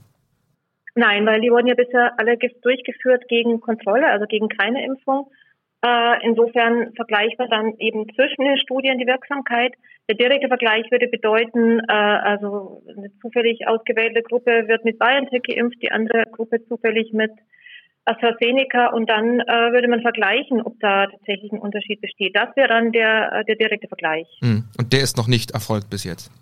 Nein, 0.99 1.25
weil 1.27 1.41
die 1.41 1.51
wurden 1.51 1.69
ja 1.69 1.75
bisher 1.75 2.13
alle 2.19 2.37
durchgeführt 2.37 3.29
gegen 3.29 3.61
Kontrolle, 3.61 4.09
also 4.09 4.27
gegen 4.27 4.49
keine 4.49 4.85
Impfung. 4.85 5.31
Äh, 5.81 6.27
insofern 6.27 6.93
vergleicht 6.97 7.39
man 7.39 7.51
dann 7.51 7.75
eben 7.79 8.07
zwischen 8.15 8.45
den 8.45 8.59
Studien 8.59 8.99
die 8.99 9.07
Wirksamkeit. 9.07 9.75
Der 10.09 10.17
direkte 10.17 10.49
Vergleich 10.49 10.91
würde 10.91 11.07
bedeuten, 11.07 11.81
äh, 11.89 11.93
also 11.93 12.83
eine 12.89 13.11
zufällig 13.21 13.69
ausgewählte 13.69 14.23
Gruppe 14.23 14.67
wird 14.67 14.85
mit 14.85 14.99
BioNTech 14.99 15.43
geimpft, 15.43 15.81
die 15.81 15.93
andere 15.93 16.25
Gruppe 16.33 16.65
zufällig 16.67 17.13
mit 17.13 17.31
AstraZeneca 18.07 18.89
und 18.89 19.09
dann 19.09 19.39
äh, 19.39 19.73
würde 19.73 19.87
man 19.87 20.01
vergleichen, 20.01 20.63
ob 20.63 20.81
da 20.81 21.07
tatsächlich 21.07 21.53
ein 21.53 21.61
Unterschied 21.61 22.01
besteht. 22.01 22.35
Das 22.35 22.57
wäre 22.57 22.69
dann 22.69 22.91
der, 22.91 23.45
der 23.45 23.55
direkte 23.55 23.87
Vergleich. 23.87 24.27
Hm. 24.43 24.65
Und 24.79 24.93
der 24.93 25.03
ist 25.03 25.17
noch 25.17 25.29
nicht 25.29 25.53
erfolgt 25.53 25.91
bis 25.91 26.05
jetzt? 26.05 26.33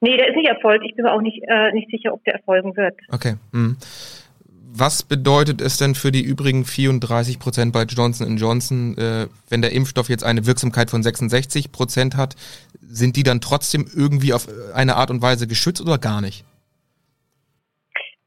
Nee, 0.00 0.16
der 0.16 0.28
ist 0.28 0.36
nicht 0.36 0.48
erfolgt. 0.48 0.84
Ich 0.84 0.94
bin 0.94 1.06
mir 1.06 1.12
auch 1.12 1.22
nicht, 1.22 1.42
nicht 1.72 1.90
sicher, 1.90 2.12
ob 2.12 2.22
der 2.22 2.34
erfolgen 2.34 2.76
wird. 2.76 2.94
Okay. 3.10 3.34
Hm. 3.52 3.76
Was 4.70 5.02
bedeutet 5.02 5.62
es 5.62 5.78
denn 5.78 5.94
für 5.94 6.12
die 6.12 6.20
übrigen 6.20 6.64
34 6.64 7.38
Prozent 7.38 7.72
bei 7.72 7.84
Johnson 7.84 8.36
Johnson, 8.36 8.98
äh, 8.98 9.26
wenn 9.48 9.62
der 9.62 9.72
Impfstoff 9.72 10.10
jetzt 10.10 10.24
eine 10.24 10.44
Wirksamkeit 10.44 10.90
von 10.90 11.02
66 11.02 11.72
Prozent 11.72 12.16
hat? 12.16 12.36
Sind 12.86 13.16
die 13.16 13.22
dann 13.22 13.40
trotzdem 13.40 13.86
irgendwie 13.92 14.34
auf 14.34 14.46
eine 14.74 14.96
Art 14.96 15.10
und 15.10 15.22
Weise 15.22 15.46
geschützt 15.46 15.80
oder 15.80 15.96
gar 15.96 16.20
nicht? 16.20 16.44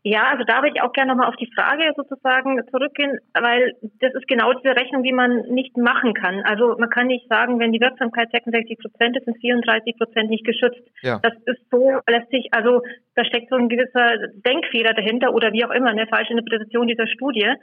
Ja, 0.04 0.32
also 0.32 0.44
da 0.46 0.64
würde 0.64 0.74
ich 0.76 0.82
auch 0.82 0.94
gerne 0.94 1.12
nochmal 1.12 1.30
auf 1.30 1.36
die 1.36 1.52
Frage 1.54 1.94
sozusagen 1.96 2.60
zurückgehen, 2.72 3.20
weil 3.34 3.76
das 4.00 4.14
ist 4.16 4.28
genau 4.28 4.52
diese 4.54 4.76
Rechnung, 4.76 5.04
die 5.04 5.12
man 5.12 5.44
nicht 5.50 5.78
machen 5.78 6.16
kann. 6.16 6.42
Also 6.42 6.76
man 6.80 6.90
kann 6.90 7.06
nicht 7.06 7.28
sagen, 7.30 7.60
wenn 7.60 7.72
die 7.72 7.80
Wirksamkeit 7.80 8.32
66 8.32 8.80
Prozent 8.80 9.18
ist, 9.18 9.26
sind 9.26 9.38
34 9.38 9.96
Prozent 9.98 10.32
nicht 10.32 10.44
geschützt. 10.44 10.82
Ja. 11.04 11.20
Das 11.22 11.34
ist 11.46 11.62
so, 11.70 12.00
lässt 12.08 12.32
sich, 12.32 12.48
also 12.52 12.82
da 13.14 13.24
steckt 13.26 13.50
so 13.50 13.58
ein 13.58 13.70
gewisser 13.70 14.18
Denkfehler 14.44 14.94
dahinter 14.96 15.36
oder 15.36 15.54
wie 15.54 15.66
auch 15.66 15.72
immer, 15.72 15.90
eine 15.90 16.08
falsche 16.08 16.34
Interpretation 16.34 16.88
dieser 16.88 17.06
Studie. 17.06 17.54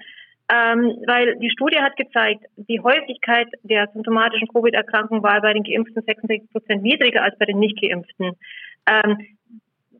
Ähm, 0.50 0.96
weil 1.06 1.36
die 1.40 1.50
Studie 1.50 1.78
hat 1.78 1.96
gezeigt, 1.96 2.44
die 2.56 2.80
Häufigkeit 2.80 3.48
der 3.64 3.88
symptomatischen 3.92 4.48
Covid-Erkrankung 4.48 5.22
war 5.22 5.42
bei 5.42 5.52
den 5.52 5.62
Geimpften 5.62 6.02
66 6.06 6.50
Prozent 6.50 6.82
niedriger 6.82 7.22
als 7.22 7.36
bei 7.36 7.44
den 7.44 7.58
Nicht-Geimpften. 7.58 8.32
Ähm, 8.88 9.18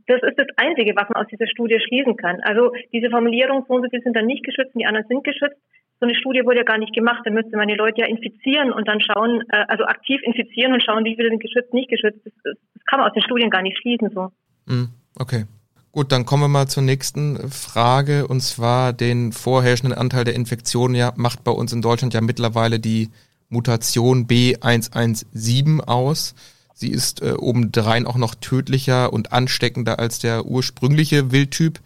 das 0.09 0.23
ist 0.23 0.39
das 0.39 0.49
Einzige, 0.57 0.97
was 0.97 1.09
man 1.11 1.23
aus 1.23 1.31
dieser 1.31 1.47
Studie 1.47 1.79
schließen 1.87 2.17
kann. 2.17 2.41
Also 2.41 2.73
diese 2.93 3.11
Formulierung, 3.11 3.65
so 3.69 3.75
und 3.75 3.83
so 3.83 3.91
viel 3.91 4.03
sind 4.03 4.17
dann 4.17 4.27
nicht 4.27 4.45
geschützt 4.45 4.75
und 4.75 4.81
die 4.81 4.87
anderen 4.87 5.07
sind 5.07 5.23
geschützt. 5.23 5.61
So 6.01 6.07
eine 6.07 6.15
Studie 6.15 6.45
wurde 6.45 6.59
ja 6.59 6.65
gar 6.65 6.79
nicht 6.79 6.95
gemacht. 6.95 7.23
Da 7.25 7.31
müsste 7.31 7.57
man 7.57 7.69
die 7.69 7.75
Leute 7.75 8.01
ja 8.01 8.07
infizieren 8.07 8.73
und 8.73 8.89
dann 8.89 9.01
schauen, 9.01 9.43
äh, 9.51 9.65
also 9.69 9.85
aktiv 9.85 10.21
infizieren 10.23 10.73
und 10.73 10.83
schauen, 10.83 11.05
wie 11.05 11.15
viele 11.15 11.29
sind 11.29 11.43
geschützt, 11.43 11.75
nicht 11.75 11.91
geschützt. 11.91 12.21
Das, 12.25 12.33
das, 12.43 12.57
das 12.75 12.85
kann 12.87 13.01
man 13.01 13.09
aus 13.09 13.15
den 13.15 13.23
Studien 13.23 13.51
gar 13.51 13.63
nicht 13.63 13.77
schließen 13.79 14.11
so. 14.15 14.31
Hm, 14.67 14.89
okay. 15.19 15.45
Gut, 15.93 16.13
dann 16.13 16.25
kommen 16.25 16.45
wir 16.45 16.49
mal 16.49 16.69
zur 16.69 16.85
nächsten 16.85 17.37
Frage 17.51 18.29
und 18.29 18.41
zwar 18.41 18.93
den 18.93 19.33
vorherrschenden 19.33 19.99
Anteil 19.99 20.25
der 20.25 20.35
Infektionen 20.35 20.95
ja 20.95 21.13
macht 21.17 21.45
bei 21.45 21.51
uns 21.51 21.73
in 21.73 21.83
Deutschland 21.83 22.15
ja 22.15 22.21
mittlerweile 22.21 22.79
die 22.79 23.09
Mutation 23.49 24.27
B117 24.27 25.81
aus. 25.81 26.35
Sie 26.79 26.93
ist 26.93 27.23
äh, 27.23 27.33
obendrein 27.33 28.07
auch 28.07 28.17
noch 28.17 28.37
tödlicher 28.37 29.13
und 29.13 29.33
ansteckender 29.33 29.99
als 29.99 30.21
der 30.21 30.47
ursprüngliche 30.47 31.33
Wildtyp. 31.33 31.81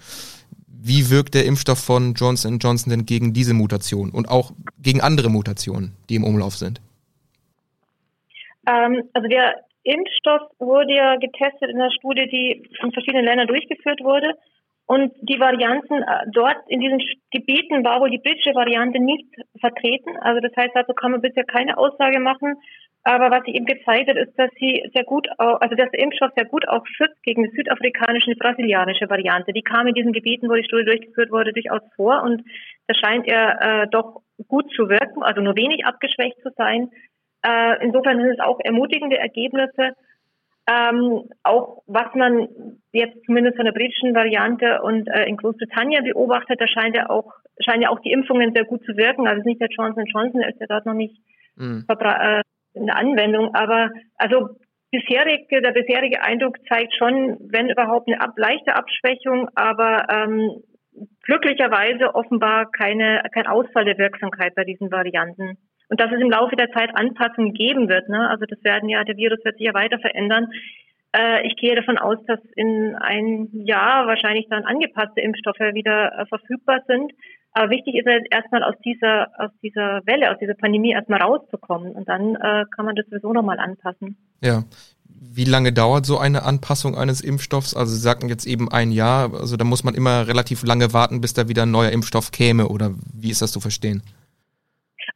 Wie 0.68 1.08
wirkt 1.08 1.32
der 1.32 1.46
Impfstoff 1.46 1.78
von 1.78 2.12
Johnson 2.12 2.58
Johnson 2.58 2.90
denn 2.90 3.06
gegen 3.06 3.32
diese 3.32 3.54
Mutation 3.54 4.11
und 4.11 4.28
auch 4.28 4.52
gegen 4.82 5.00
andere 5.00 5.30
Mutationen, 5.30 5.92
die 6.11 6.16
im 6.16 6.25
Umlauf 6.25 6.56
sind? 6.56 6.82
Ähm, 8.68 9.04
also 9.14 9.28
der 9.28 9.64
Impfstoff 9.84 10.42
wurde 10.58 10.94
ja 10.94 11.16
getestet 11.16 11.70
in 11.70 11.80
einer 11.80 11.90
Studie, 11.92 12.28
die 12.28 12.62
in 12.84 12.92
verschiedenen 12.92 13.25
Ländern 13.25 13.49
durchgeführt 13.49 14.00
wurde. 14.02 14.34
Und 14.84 15.14
die 15.22 15.40
Varianten 15.40 16.02
äh, 16.02 16.26
dort 16.34 16.58
in 16.68 16.80
diesen 16.80 17.00
Gebieten 17.30 17.82
war 17.82 18.00
wohl 18.00 18.11
die 18.11 18.18
britische 18.18 18.54
Variante 18.54 19.00
nicht 19.00 19.25
vertreten. 19.58 20.18
Also 20.20 20.42
das 20.46 20.52
heißt, 20.54 20.72
dazu 20.75 20.92
kann 20.92 21.12
man 21.12 21.22
bisher 21.22 21.44
keine 21.44 21.78
Aussage 21.78 22.20
machen. 22.20 22.56
Aber 23.04 23.30
was 23.32 23.42
sie 23.44 23.54
eben 23.54 23.66
gezeigt 23.66 24.09
hat, 24.09 24.16
ist, 24.16 24.38
dass 24.38 24.50
sie 24.61 24.88
sehr 24.94 25.02
gut, 25.02 25.26
also 25.38 25.75
dass 25.75 25.90
der 25.90 26.00
Impfstoff 26.00 26.30
sehr 26.37 26.44
gut 26.44 26.68
auch 26.68 26.87
schützt 26.87 27.21
gegen 27.25 27.42
die 27.42 27.50
südafrikanische 27.50 28.30
und 28.30 28.38
brasilianische 28.38 29.11
Variante. 29.11 29.52
Die 29.52 29.62
kam 29.62 29.88
in 29.88 29.94
diesen 29.94 30.12
Gebieten, 30.12 30.49
wo 30.49 30.54
die 30.54 30.64
Studie 30.64 30.85
durchgeführt 30.85 31.32
wurde, 31.32 31.52
durchaus 31.52 31.82
vor 31.97 32.23
und 32.23 32.44
da 32.87 32.94
scheint 32.94 33.26
er 33.26 33.61
äh, 33.61 33.88
doch 33.88 34.23
gut 34.47 34.71
zu 34.75 34.88
wirken, 34.88 35.23
also 35.23 35.40
nur 35.40 35.56
wenig 35.56 35.85
abgeschwächt 35.85 36.37
zu 36.42 36.50
sein. 36.56 36.90
Äh, 37.44 37.85
insofern 37.85 38.18
sind 38.18 38.30
es 38.30 38.40
auch 38.40 38.61
ermutigende 38.61 39.18
Ergebnisse. 39.18 39.97
Ähm, 40.71 41.28
auch 41.42 41.82
was 41.87 42.14
man 42.14 42.47
jetzt 42.92 43.25
zumindest 43.26 43.56
von 43.56 43.64
der 43.64 43.73
britischen 43.73 44.14
Variante 44.14 44.80
und 44.82 45.09
äh, 45.09 45.25
in 45.25 45.37
Großbritannien 45.37 46.04
beobachtet, 46.04 46.61
da 46.61 46.68
scheint 46.68 46.94
ja 46.94 47.11
auch 47.11 47.32
scheinen 47.61 47.82
ja 47.82 47.90
auch 47.90 48.00
die 48.00 48.12
Impfungen 48.12 48.52
sehr 48.52 48.64
gut 48.64 48.85
zu 48.85 48.97
wirken. 48.97 49.26
Also 49.26 49.42
nicht 49.42 49.61
der 49.61 49.68
Johnson 49.68 50.06
Johnson, 50.06 50.40
der 50.40 50.50
ist 50.50 50.61
ja 50.61 50.66
dort 50.68 50.87
noch 50.87 50.94
nicht 50.94 51.21
mhm. 51.56 51.85
In 52.75 52.87
der 52.87 52.97
Anwendung. 52.97 53.55
Aber 53.55 53.91
also 54.17 54.50
bisherige, 54.91 55.61
der 55.62 55.73
bisherige 55.73 56.23
Eindruck 56.23 56.57
zeigt 56.69 56.95
schon, 56.95 57.38
wenn 57.50 57.71
überhaupt 57.71 58.09
eine 58.09 58.21
ab, 58.21 58.33
leichte 58.37 58.75
Abschwächung, 58.75 59.49
aber 59.55 60.07
ähm, 60.11 60.62
glücklicherweise 61.23 62.14
offenbar 62.14 62.71
keine, 62.71 63.23
kein 63.33 63.47
Ausfall 63.47 63.85
der 63.85 63.99
Wirksamkeit 63.99 64.55
bei 64.55 64.64
diesen 64.64 64.91
Varianten. 64.91 65.59
Und 65.88 66.00
dass 66.00 66.12
es 66.12 66.21
im 66.21 66.31
Laufe 66.31 66.57
der 66.57 66.71
Zeit 66.71 66.91
Anpassungen 66.95 67.52
geben 67.52 67.88
wird. 67.88 68.09
Ne? 68.09 68.29
Also 68.29 68.47
das 68.47 68.62
werden 68.64 68.88
ja, 68.88 69.05
der 69.05 69.17
Virus 69.17 69.45
wird 69.45 69.57
sich 69.57 69.67
ja 69.67 69.75
weiter 69.75 69.99
verändern. 69.99 70.49
Äh, 71.14 71.47
ich 71.47 71.57
gehe 71.57 71.75
davon 71.75 71.99
aus, 71.99 72.19
dass 72.26 72.41
in 72.57 72.97
ein 72.97 73.49
Jahr 73.52 74.07
wahrscheinlich 74.07 74.47
dann 74.49 74.64
angepasste 74.64 75.21
Impfstoffe 75.21 75.61
wieder 75.61 76.19
äh, 76.19 76.26
verfügbar 76.26 76.83
sind. 76.87 77.12
Aber 77.52 77.71
wichtig 77.71 77.94
ist 77.97 78.06
halt 78.06 78.26
erstmal 78.30 78.62
aus 78.62 78.75
dieser, 78.85 79.28
aus 79.38 79.50
dieser 79.62 80.00
Welle, 80.06 80.30
aus 80.32 80.38
dieser 80.38 80.54
Pandemie 80.54 80.92
erstmal 80.92 81.21
rauszukommen. 81.21 81.92
Und 81.92 82.09
dann 82.09 82.35
äh, 82.37 82.64
kann 82.75 82.87
man 82.87 82.97
das 82.97 83.06
sowieso 83.06 83.32
nochmal 83.32 83.59
anpassen. 83.59 84.16
Ja. 84.42 84.64
Wie 85.04 85.44
lange 85.44 85.73
dauert 85.73 86.06
so 86.06 86.18
eine 86.18 86.42
Anpassung 86.42 86.97
eines 86.97 87.21
Impfstoffs? 87.21 87.76
Also 87.76 87.94
Sie 87.94 88.00
sagten 88.00 88.28
jetzt 88.28 88.47
eben 88.47 88.71
ein 88.73 88.90
Jahr, 88.90 89.32
also 89.35 89.56
da 89.56 89.64
muss 89.64 89.85
man 89.85 89.94
immer 89.94 90.26
relativ 90.26 90.64
lange 90.64 90.92
warten, 90.92 91.21
bis 91.21 91.35
da 91.35 91.49
wieder 91.49 91.62
ein 91.62 91.71
neuer 91.71 91.90
Impfstoff 91.90 92.32
käme, 92.32 92.68
oder 92.68 92.90
wie 93.14 93.30
ist 93.30 93.42
das 93.42 93.52
zu 93.52 93.61
verstehen? 93.61 94.02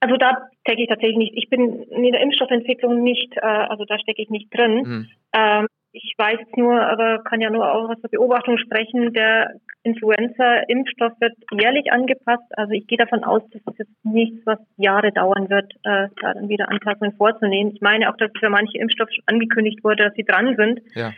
Also 0.00 0.16
da 0.16 0.36
stecke 0.60 0.82
ich 0.82 0.88
tatsächlich 0.88 1.16
nicht. 1.16 1.32
Ich 1.36 1.48
bin 1.48 1.82
in 1.84 2.12
der 2.12 2.20
Impfstoffentwicklung 2.20 3.02
nicht, 3.02 3.36
äh, 3.36 3.40
also 3.40 3.84
da 3.84 3.98
stecke 3.98 4.22
ich 4.22 4.30
nicht 4.30 4.54
drin. 4.54 4.82
Mhm. 4.84 5.08
Ähm, 5.32 5.66
ich 5.96 6.14
weiß 6.18 6.40
nur, 6.56 6.80
aber 6.80 7.22
kann 7.24 7.40
ja 7.40 7.48
nur 7.50 7.72
auch 7.72 7.88
aus 7.88 8.00
der 8.02 8.08
Beobachtung 8.08 8.58
sprechen, 8.58 9.14
der 9.14 9.54
Influenza-Impfstoff 9.82 11.12
wird 11.20 11.34
jährlich 11.52 11.90
angepasst. 11.90 12.44
Also 12.50 12.72
ich 12.72 12.86
gehe 12.86 12.98
davon 12.98 13.24
aus, 13.24 13.42
dass 13.50 13.62
es 13.66 13.78
jetzt 13.78 14.04
nichts, 14.04 14.44
was 14.44 14.58
Jahre 14.76 15.10
dauern 15.12 15.48
wird, 15.48 15.72
äh, 15.84 16.08
da 16.20 16.34
dann 16.34 16.48
wieder 16.48 16.68
Anpassungen 16.68 17.16
vorzunehmen. 17.16 17.72
Ich 17.74 17.80
meine 17.80 18.10
auch, 18.10 18.16
dass 18.18 18.30
für 18.38 18.50
manche 18.50 18.78
Impfstoffe 18.78 19.10
schon 19.10 19.24
angekündigt 19.26 19.82
wurde, 19.84 20.04
dass 20.04 20.14
sie 20.14 20.24
dran 20.24 20.54
sind. 20.56 20.80
Ja, 20.94 21.12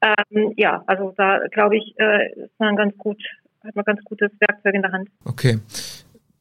ähm, 0.00 0.54
ja 0.56 0.82
also 0.86 1.12
da 1.16 1.40
glaube 1.50 1.76
ich, 1.76 1.94
äh, 1.98 2.32
ist 2.32 2.58
man 2.58 2.76
ganz 2.76 2.96
gut, 2.96 3.22
hat 3.64 3.76
man 3.76 3.84
ganz 3.84 4.02
gutes 4.04 4.30
Werkzeug 4.40 4.74
in 4.74 4.82
der 4.82 4.92
Hand. 4.92 5.08
Okay. 5.26 5.58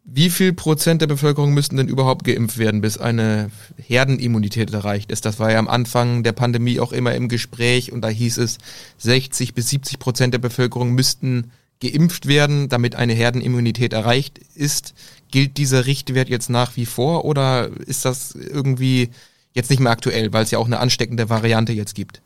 Wie 0.04 0.30
viel 0.30 0.52
Prozent 0.54 1.02
der 1.02 1.08
Bevölkerung 1.08 1.54
müssten 1.54 1.78
denn 1.78 1.88
überhaupt 1.88 2.26
geimpft 2.26 2.58
werden, 2.58 2.82
bis 2.82 2.98
eine 2.98 3.52
Herdenimmunität 3.78 4.74
erreicht 4.74 5.12
ist? 5.12 5.26
Das 5.26 5.40
war 5.40 5.52
ja 5.52 5.60
am 5.60 5.68
Anfang 5.68 6.24
der 6.24 6.32
Pandemie 6.32 6.80
auch 6.80 6.92
immer 6.92 7.14
im 7.14 7.30
Gespräch 7.30 7.92
und 7.92 8.02
da 8.02 8.10
hieß 8.10 8.40
es, 8.40 8.58
60 8.98 9.54
bis 9.54 9.70
70 9.70 10.00
Prozent 10.00 10.34
der 10.34 10.40
Bevölkerung 10.40 10.94
müssten 10.94 11.52
geimpft 11.82 12.28
werden, 12.28 12.68
damit 12.68 12.96
eine 12.96 13.14
Herdenimmunität 13.14 13.94
erreicht 13.94 14.40
ist. 14.56 14.96
Gilt 15.32 15.58
dieser 15.58 15.86
Richtwert 15.86 16.30
jetzt 16.30 16.50
nach 16.50 16.76
wie 16.78 16.86
vor 16.86 17.24
oder 17.26 17.70
ist 17.86 18.04
das 18.04 18.34
irgendwie 18.36 19.10
jetzt 19.54 19.70
nicht 19.70 19.80
mehr 19.80 19.92
aktuell, 19.92 20.34
weil 20.34 20.44
es 20.44 20.52
ja 20.52 20.60
auch 20.60 20.68
eine 20.68 20.80
ansteckende 20.80 21.30
Variante 21.30 21.74
jetzt 21.74 21.96
gibt? 21.96 22.22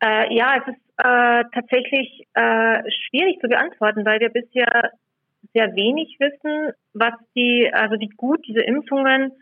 Äh, 0.00 0.34
ja, 0.34 0.56
es 0.56 0.66
ist 0.66 0.82
äh, 0.98 1.44
tatsächlich 1.54 2.26
äh, 2.34 2.82
schwierig 3.08 3.38
zu 3.40 3.48
beantworten, 3.48 4.04
weil 4.04 4.20
wir 4.20 4.30
bisher 4.30 4.90
sehr 5.52 5.74
wenig 5.74 6.16
wissen, 6.18 6.72
was 6.94 7.14
die, 7.34 7.70
also 7.72 7.98
wie 7.98 8.10
gut 8.16 8.46
diese 8.46 8.60
Impfungen 8.60 9.32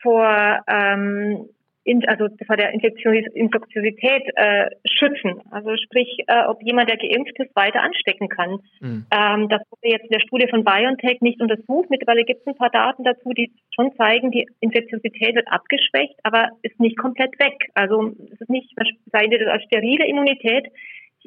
vor, 0.00 0.64
ähm, 0.66 1.48
in, 1.84 2.06
also 2.06 2.28
vor 2.46 2.56
der 2.56 2.72
Infektiosität 2.74 4.22
äh, 4.36 4.70
schützen. 4.84 5.40
Also 5.50 5.74
sprich, 5.76 6.18
äh, 6.26 6.44
ob 6.46 6.62
jemand, 6.62 6.90
der 6.90 6.98
geimpft 6.98 7.38
ist, 7.38 7.56
weiter 7.56 7.82
anstecken 7.82 8.28
kann. 8.28 8.58
Mhm. 8.80 9.06
Ähm, 9.10 9.48
das 9.48 9.62
wurde 9.70 9.92
jetzt 9.94 10.04
in 10.04 10.10
der 10.10 10.20
Studie 10.20 10.48
von 10.50 10.64
BioNTech 10.64 11.22
nicht 11.22 11.40
untersucht. 11.40 11.88
Mittlerweile 11.88 12.24
gibt 12.24 12.42
es 12.42 12.46
ein 12.46 12.56
paar 12.56 12.70
Daten 12.70 13.04
dazu, 13.04 13.32
die 13.32 13.52
schon 13.74 13.92
zeigen, 13.96 14.30
die 14.30 14.46
Infektiosität 14.60 15.34
wird 15.34 15.48
abgeschwächt, 15.48 16.14
aber 16.24 16.50
ist 16.62 16.78
nicht 16.78 16.98
komplett 16.98 17.38
weg. 17.38 17.56
Also 17.72 18.12
es 18.32 18.40
ist 18.40 18.50
nicht, 18.50 18.74
sei 19.10 19.26
das 19.26 19.48
als 19.48 19.64
sterile 19.64 20.06
Immunität, 20.06 20.66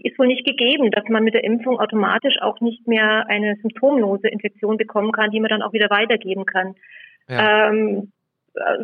ist 0.04 0.18
wohl 0.20 0.28
nicht 0.28 0.46
gegeben, 0.46 0.92
dass 0.92 1.08
man 1.10 1.24
mit 1.24 1.34
der 1.34 1.44
Impfung 1.44 1.80
automatisch 1.80 2.36
auch 2.42 2.60
nicht 2.62 2.88
mehr 2.88 3.28
eine 3.28 3.56
symptomlose 3.62 4.28
Infektion 4.28 4.78
bekommen 4.78 5.12
kann, 5.12 5.32
die 5.32 5.40
man 5.40 5.50
dann 5.50 5.62
auch 5.62 5.74
wieder 5.74 5.90
weitergeben 5.90 6.46
kann. 6.46 6.76
Ja. 7.28 7.70
Ähm, 7.70 8.12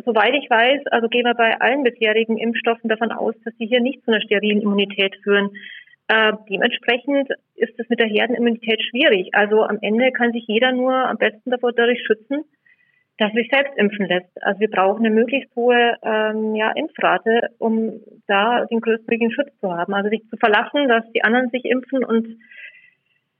soweit 0.04 0.34
ich 0.34 0.48
weiß, 0.48 0.86
also 0.86 1.08
gehen 1.08 1.24
wir 1.24 1.34
bei 1.34 1.60
allen 1.60 1.82
bisherigen 1.82 2.38
Impfstoffen 2.38 2.88
davon 2.88 3.12
aus, 3.12 3.34
dass 3.44 3.54
sie 3.58 3.66
hier 3.66 3.80
nicht 3.80 4.04
zu 4.04 4.10
einer 4.10 4.20
sterilen 4.20 4.62
Immunität 4.62 5.16
führen. 5.22 5.50
Äh, 6.08 6.32
dementsprechend 6.48 7.28
ist 7.54 7.78
es 7.78 7.88
mit 7.88 7.98
der 7.98 8.06
Herdenimmunität 8.06 8.82
schwierig. 8.82 9.28
Also 9.34 9.62
am 9.62 9.78
Ende 9.82 10.10
kann 10.12 10.32
sich 10.32 10.44
jeder 10.46 10.72
nur 10.72 10.94
am 10.94 11.18
besten 11.18 11.50
davor 11.50 11.72
dadurch 11.72 12.02
schützen, 12.06 12.44
dass 13.18 13.32
sich 13.32 13.48
selbst 13.50 13.76
impfen 13.76 14.06
lässt. 14.06 14.30
Also 14.42 14.60
wir 14.60 14.70
brauchen 14.70 15.04
eine 15.04 15.14
möglichst 15.14 15.54
hohe 15.56 15.96
ähm, 16.02 16.54
ja, 16.54 16.70
Impfrate, 16.70 17.50
um 17.58 18.00
da 18.28 18.64
den 18.66 18.80
größtmöglichen 18.80 19.32
Schutz 19.32 19.50
zu 19.60 19.72
haben. 19.72 19.92
Also 19.92 20.08
sich 20.08 20.22
zu 20.30 20.36
verlassen, 20.36 20.88
dass 20.88 21.04
die 21.12 21.24
anderen 21.24 21.50
sich 21.50 21.64
impfen 21.64 22.04
und 22.04 22.26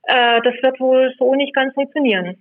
äh, 0.03 0.41
das 0.43 0.53
wird 0.61 0.79
wohl 0.79 1.13
so 1.17 1.33
nicht 1.33 1.55
ganz 1.55 1.73
funktionieren. 1.73 2.35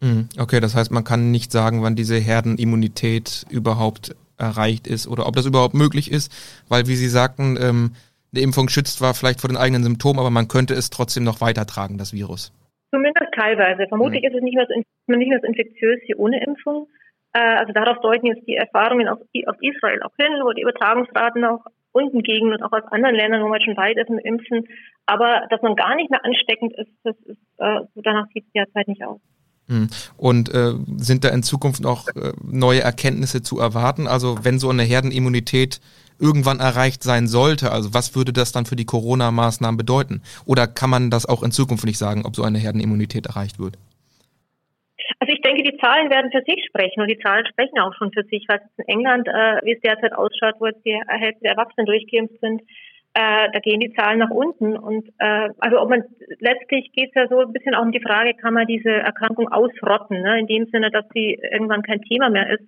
Hm, 0.00 0.28
okay, 0.38 0.60
das 0.60 0.76
heißt, 0.76 0.92
man 0.92 1.04
kann 1.04 1.30
nicht 1.30 1.50
sagen, 1.50 1.82
wann 1.82 1.96
diese 1.96 2.16
Herdenimmunität 2.16 3.46
überhaupt 3.50 4.14
erreicht 4.38 4.86
ist 4.86 5.08
oder 5.08 5.26
ob 5.26 5.34
das 5.36 5.46
überhaupt 5.46 5.74
möglich 5.74 6.10
ist, 6.10 6.32
weil, 6.68 6.86
wie 6.86 6.96
Sie 6.96 7.08
sagten, 7.08 7.58
ähm, 7.60 7.92
eine 8.32 8.42
Impfung 8.42 8.68
schützt 8.68 8.98
zwar 8.98 9.14
vielleicht 9.14 9.40
vor 9.40 9.48
den 9.48 9.56
eigenen 9.56 9.82
Symptomen, 9.82 10.20
aber 10.20 10.30
man 10.30 10.46
könnte 10.46 10.74
es 10.74 10.88
trotzdem 10.88 11.24
noch 11.24 11.40
weitertragen, 11.40 11.98
das 11.98 12.12
Virus. 12.12 12.52
Zumindest 12.90 13.32
teilweise. 13.34 13.86
Vermutlich 13.88 14.22
mhm. 14.22 14.28
ist 14.28 14.36
es 14.36 14.42
nicht 14.42 14.56
mehr, 14.56 14.66
so, 14.68 14.74
nicht 15.16 15.28
mehr 15.28 15.40
so 15.40 15.46
infektiös 15.46 16.00
wie 16.06 16.14
ohne 16.16 16.42
Impfung. 16.44 16.88
Äh, 17.32 17.38
also 17.38 17.72
darauf 17.72 18.00
deuten 18.00 18.26
jetzt 18.26 18.46
die 18.46 18.56
Erfahrungen 18.56 19.08
aus, 19.08 19.18
Israel 19.32 20.02
auch 20.02 20.14
hin, 20.18 20.32
wo 20.42 20.52
die 20.52 20.62
Übertragungsraten 20.62 21.44
auch 21.44 21.64
unten 21.92 22.22
gegen 22.22 22.52
und 22.52 22.62
auch 22.62 22.72
aus 22.72 22.84
anderen 22.90 23.16
Ländern, 23.16 23.42
wo 23.42 23.48
man 23.48 23.60
schon 23.60 23.76
weit 23.76 23.96
ist 23.96 24.10
mit 24.10 24.24
Impfen. 24.24 24.66
Aber 25.06 25.46
dass 25.50 25.62
man 25.62 25.76
gar 25.76 25.94
nicht 25.96 26.10
mehr 26.10 26.24
ansteckend 26.24 26.72
ist, 26.76 26.90
das 27.04 27.16
ist 27.24 27.38
äh, 27.58 27.80
so 27.94 28.00
danach 28.02 28.26
sieht 28.32 28.44
es 28.46 28.52
derzeit 28.52 28.88
nicht 28.88 29.04
aus. 29.04 29.20
Hm. 29.68 29.88
Und 30.16 30.52
äh, 30.52 30.72
sind 30.96 31.24
da 31.24 31.28
in 31.28 31.44
Zukunft 31.44 31.80
noch 31.80 32.08
äh, 32.08 32.32
neue 32.42 32.80
Erkenntnisse 32.80 33.42
zu 33.42 33.60
erwarten? 33.60 34.08
Also 34.08 34.38
wenn 34.42 34.58
so 34.58 34.68
eine 34.68 34.82
Herdenimmunität 34.82 35.80
irgendwann 36.20 36.60
erreicht 36.60 37.02
sein 37.02 37.26
sollte, 37.26 37.72
also 37.72 37.94
was 37.94 38.14
würde 38.14 38.32
das 38.32 38.52
dann 38.52 38.66
für 38.66 38.76
die 38.76 38.84
Corona-Maßnahmen 38.84 39.76
bedeuten? 39.76 40.22
Oder 40.46 40.66
kann 40.66 40.90
man 40.90 41.10
das 41.10 41.26
auch 41.26 41.42
in 41.42 41.50
Zukunft 41.50 41.84
nicht 41.84 41.98
sagen, 41.98 42.24
ob 42.24 42.36
so 42.36 42.42
eine 42.42 42.58
Herdenimmunität 42.58 43.26
erreicht 43.26 43.58
wird? 43.58 43.78
Also 45.18 45.34
ich 45.34 45.42
denke, 45.42 45.62
die 45.62 45.76
Zahlen 45.78 46.10
werden 46.10 46.30
für 46.30 46.42
sich 46.46 46.64
sprechen 46.66 47.00
und 47.02 47.10
die 47.10 47.18
Zahlen 47.18 47.46
sprechen 47.46 47.78
auch 47.78 47.94
schon 47.94 48.12
für 48.12 48.24
sich, 48.24 48.46
was 48.48 48.60
in 48.78 48.88
England, 48.88 49.28
äh, 49.28 49.60
wie 49.64 49.72
es 49.72 49.80
derzeit 49.80 50.12
ausschaut, 50.12 50.54
wo 50.60 50.66
jetzt 50.66 50.84
die 50.84 50.98
Hälfte 51.08 51.42
der 51.42 51.52
Erwachsenen 51.52 51.86
durchgeimpft 51.86 52.40
sind, 52.40 52.62
äh, 53.14 53.50
da 53.52 53.58
gehen 53.58 53.80
die 53.80 53.92
Zahlen 53.94 54.20
nach 54.20 54.30
unten. 54.30 54.76
Und 54.76 55.08
äh, 55.18 55.50
also 55.58 55.80
ob 55.80 55.90
man 55.90 56.04
letztlich 56.38 56.92
geht 56.92 57.08
es 57.10 57.14
ja 57.14 57.28
so 57.28 57.40
ein 57.40 57.52
bisschen 57.52 57.74
auch 57.74 57.82
um 57.82 57.92
die 57.92 58.02
Frage, 58.02 58.34
kann 58.34 58.54
man 58.54 58.66
diese 58.66 58.90
Erkrankung 58.90 59.48
ausrotten, 59.48 60.22
ne? 60.22 60.38
in 60.38 60.46
dem 60.46 60.66
Sinne, 60.66 60.90
dass 60.90 61.04
sie 61.12 61.38
irgendwann 61.50 61.82
kein 61.82 62.02
Thema 62.02 62.30
mehr 62.30 62.48
ist. 62.50 62.64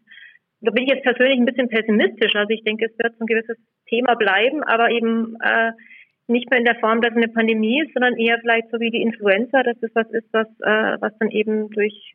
Da 0.62 0.70
bin 0.70 0.84
ich 0.84 0.90
jetzt 0.90 1.02
persönlich 1.02 1.38
ein 1.38 1.44
bisschen 1.44 1.68
pessimistisch. 1.68 2.34
Also 2.34 2.50
ich 2.50 2.62
denke, 2.64 2.86
es 2.86 2.98
wird 2.98 3.14
so 3.18 3.24
ein 3.24 3.26
gewisses 3.26 3.56
Thema 3.88 4.14
bleiben, 4.14 4.62
aber 4.62 4.90
eben 4.90 5.36
äh, 5.42 5.72
nicht 6.28 6.48
mehr 6.50 6.58
in 6.58 6.64
der 6.64 6.76
Form, 6.76 7.00
dass 7.00 7.10
es 7.10 7.16
eine 7.16 7.28
Pandemie 7.28 7.82
ist, 7.82 7.92
sondern 7.92 8.16
eher 8.16 8.38
vielleicht 8.40 8.70
so 8.70 8.78
wie 8.80 8.90
die 8.90 9.02
Influenza, 9.02 9.62
dass 9.62 9.76
es 9.80 9.90
was 9.94 10.08
ist, 10.10 10.28
was, 10.32 10.46
äh, 10.60 10.96
was 11.00 11.12
dann 11.18 11.30
eben 11.30 11.70
durch 11.70 12.14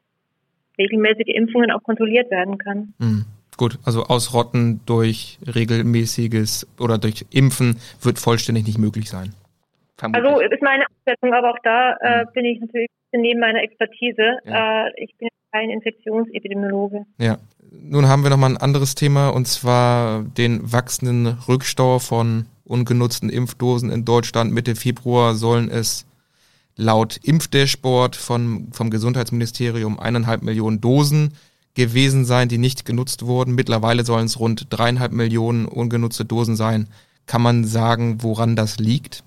regelmäßige 0.77 1.35
Impfungen 1.35 1.71
auch 1.71 1.83
kontrolliert 1.83 2.31
werden 2.31 2.57
kann. 2.57 2.93
Mhm. 2.99 3.25
Gut, 3.57 3.79
also 3.85 4.03
ausrotten 4.03 4.81
durch 4.85 5.39
regelmäßiges 5.53 6.67
oder 6.79 6.99
durch 6.99 7.25
Impfen 7.33 7.77
wird 8.01 8.19
vollständig 8.19 8.67
nicht 8.67 8.77
möglich 8.77 9.09
sein. 9.09 9.33
Vermutlich. 9.97 10.25
Also 10.25 10.41
ist 10.41 10.61
meine 10.61 10.85
Einschätzung, 10.85 11.33
aber 11.33 11.51
auch 11.51 11.59
da 11.63 11.93
äh, 11.93 12.23
mhm. 12.23 12.29
bin 12.33 12.45
ich 12.45 12.59
natürlich 12.61 12.89
neben 13.11 13.39
meiner 13.39 13.63
Expertise. 13.63 14.37
Ja. 14.45 14.87
Äh, 14.87 14.91
ich 14.97 15.15
bin 15.17 15.29
kein 15.51 15.69
Infektionsepidemiologe. 15.69 17.05
Ja. 17.17 17.37
Nun 17.69 18.07
haben 18.07 18.23
wir 18.23 18.29
nochmal 18.29 18.51
ein 18.51 18.57
anderes 18.57 18.95
Thema 18.95 19.29
und 19.29 19.47
zwar 19.47 20.23
den 20.23 20.71
wachsenden 20.71 21.27
Rückstau 21.47 21.99
von 21.99 22.45
ungenutzten 22.63 23.29
Impfdosen 23.29 23.91
in 23.91 24.05
Deutschland. 24.05 24.51
Mitte 24.51 24.75
Februar 24.75 25.35
sollen 25.35 25.69
es 25.69 26.05
laut 26.75 27.17
Impfdashboard 27.23 28.15
von, 28.15 28.69
vom 28.71 28.89
Gesundheitsministerium 28.89 29.99
eineinhalb 29.99 30.43
Millionen 30.43 30.79
Dosen 30.79 31.33
gewesen 31.73 32.25
sein, 32.25 32.49
die 32.49 32.57
nicht 32.57 32.85
genutzt 32.85 33.25
wurden. 33.25 33.55
Mittlerweile 33.55 34.05
sollen 34.05 34.25
es 34.25 34.39
rund 34.39 34.67
dreieinhalb 34.69 35.11
Millionen 35.11 35.65
ungenutzte 35.65 36.25
Dosen 36.25 36.55
sein. 36.55 36.87
Kann 37.25 37.41
man 37.41 37.65
sagen, 37.65 38.23
woran 38.23 38.55
das 38.55 38.79
liegt? 38.79 39.23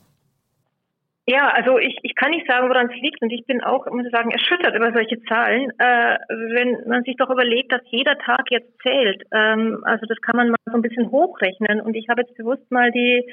Ja, 1.27 1.49
also 1.49 1.79
ich, 1.79 1.97
ich 2.03 2.15
kann 2.15 2.31
nicht 2.31 2.47
sagen, 2.49 2.69
woran 2.69 2.91
es 2.91 3.01
liegt 3.01 3.23
und 3.23 3.31
ich 3.31 3.47
bin 3.47 3.63
auch, 3.63 3.87
muss 3.87 4.07
ich 4.07 4.11
sagen, 4.11 4.31
erschüttert 4.31 4.75
über 4.75 4.93
solche 4.93 5.23
Zahlen. 5.25 5.71
Äh, 5.79 6.19
wenn 6.29 6.89
man 6.89 7.05
sich 7.05 7.17
doch 7.17 7.31
überlegt, 7.31 7.71
dass 7.71 7.83
jeder 7.91 8.19
Tag 8.19 8.51
jetzt 8.51 8.73
zählt, 8.83 9.23
ähm, 9.33 9.81
also 9.85 10.07
das 10.07 10.21
kann 10.23 10.37
man 10.37 10.49
mal 10.49 10.57
so 10.65 10.73
ein 10.73 10.83
bisschen 10.83 11.11
hochrechnen 11.11 11.81
und 11.81 11.95
ich 11.95 12.09
habe 12.09 12.23
jetzt 12.23 12.37
bewusst 12.37 12.69
mal 12.71 12.91
die 12.91 13.25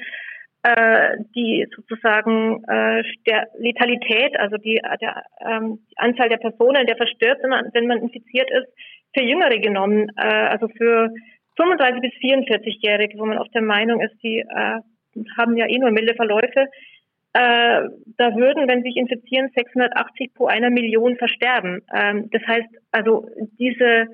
äh, 0.62 1.16
die 1.34 1.66
sozusagen 1.74 2.64
äh, 2.64 3.02
der 3.26 3.48
Letalität, 3.58 4.38
also 4.38 4.56
die, 4.56 4.80
der, 5.00 5.24
ähm, 5.40 5.78
die 5.90 5.98
Anzahl 5.98 6.28
der 6.28 6.38
Personen, 6.38 6.86
der 6.86 6.96
verstirbt, 6.96 7.42
wenn 7.42 7.50
man, 7.50 7.70
wenn 7.72 7.86
man 7.86 7.98
infiziert 7.98 8.50
ist, 8.50 8.66
für 9.14 9.22
Jüngere 9.22 9.60
genommen, 9.60 10.10
äh, 10.16 10.22
also 10.22 10.68
für 10.68 11.10
35 11.56 12.00
bis 12.00 12.12
44-Jährige, 12.20 13.18
wo 13.18 13.26
man 13.26 13.38
auch 13.38 13.48
der 13.48 13.62
Meinung 13.62 14.00
ist, 14.00 14.14
die 14.22 14.40
äh, 14.40 14.80
haben 15.38 15.56
ja 15.56 15.66
eh 15.66 15.78
nur 15.78 15.90
milde 15.90 16.14
Verläufe. 16.14 16.66
Äh, 17.38 17.88
da 18.16 18.34
würden, 18.34 18.66
wenn 18.66 18.82
sie 18.82 18.88
sich 18.88 18.96
infizieren, 18.96 19.48
680 19.54 20.34
pro 20.34 20.46
einer 20.46 20.70
Million 20.70 21.16
versterben. 21.16 21.82
Ähm, 21.94 22.28
das 22.32 22.42
heißt, 22.44 22.68
also 22.90 23.26
diese 23.60 24.08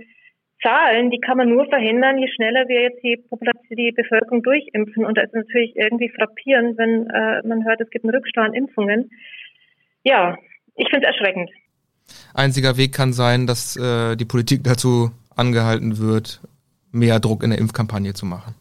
Zahlen, 0.62 1.10
die 1.10 1.20
kann 1.20 1.38
man 1.38 1.48
nur 1.48 1.64
verhindern, 1.66 2.18
je 2.18 2.28
schneller 2.28 2.68
wir 2.68 2.82
jetzt 2.82 3.02
die 3.02 3.16
die 3.70 3.92
Bevölkerung 3.92 4.42
durchimpfen. 4.42 5.06
Und 5.06 5.16
da 5.16 5.22
ist 5.22 5.32
natürlich 5.32 5.74
irgendwie 5.74 6.10
frappierend, 6.10 6.76
wenn 6.76 7.08
äh, 7.08 7.40
man 7.48 7.64
hört, 7.64 7.80
es 7.80 7.88
gibt 7.88 8.04
einen 8.04 8.14
Rückstau 8.14 8.42
an 8.42 8.52
Impfungen. 8.52 9.10
Ja, 10.02 10.36
ich 10.74 10.90
finde 10.90 11.06
es 11.08 11.14
erschreckend. 11.14 11.50
Einziger 12.34 12.76
Weg 12.76 12.92
kann 12.92 13.14
sein, 13.14 13.46
dass 13.46 13.74
äh, 13.76 14.16
die 14.16 14.26
Politik 14.26 14.64
dazu 14.64 15.12
angehalten 15.34 15.96
wird, 15.96 16.42
mehr 16.92 17.20
Druck 17.20 17.42
in 17.42 17.50
der 17.50 17.58
Impfkampagne 17.58 18.12
zu 18.12 18.26
machen. 18.26 18.54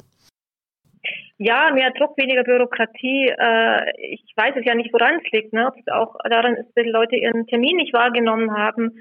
Ja, 1.44 1.72
mehr 1.74 1.92
Druck, 1.92 2.18
weniger 2.18 2.46
Bürokratie. 2.46 3.28
Äh, 3.28 3.92
ich 3.98 4.24
weiß 4.38 4.54
es 4.56 4.64
ja 4.64 4.76
nicht, 4.76 4.94
woran 4.94 5.20
es 5.22 5.30
liegt. 5.34 5.52
Ne? 5.52 5.68
Ob 5.68 5.78
es 5.78 5.92
auch 5.92 6.16
daran 6.24 6.56
ist, 6.56 6.68
dass 6.68 6.86
die 6.86 6.90
Leute 6.90 7.18
ihren 7.18 7.46
Termin 7.48 7.76
nicht 7.76 7.92
wahrgenommen 7.92 8.56
haben. 8.56 8.92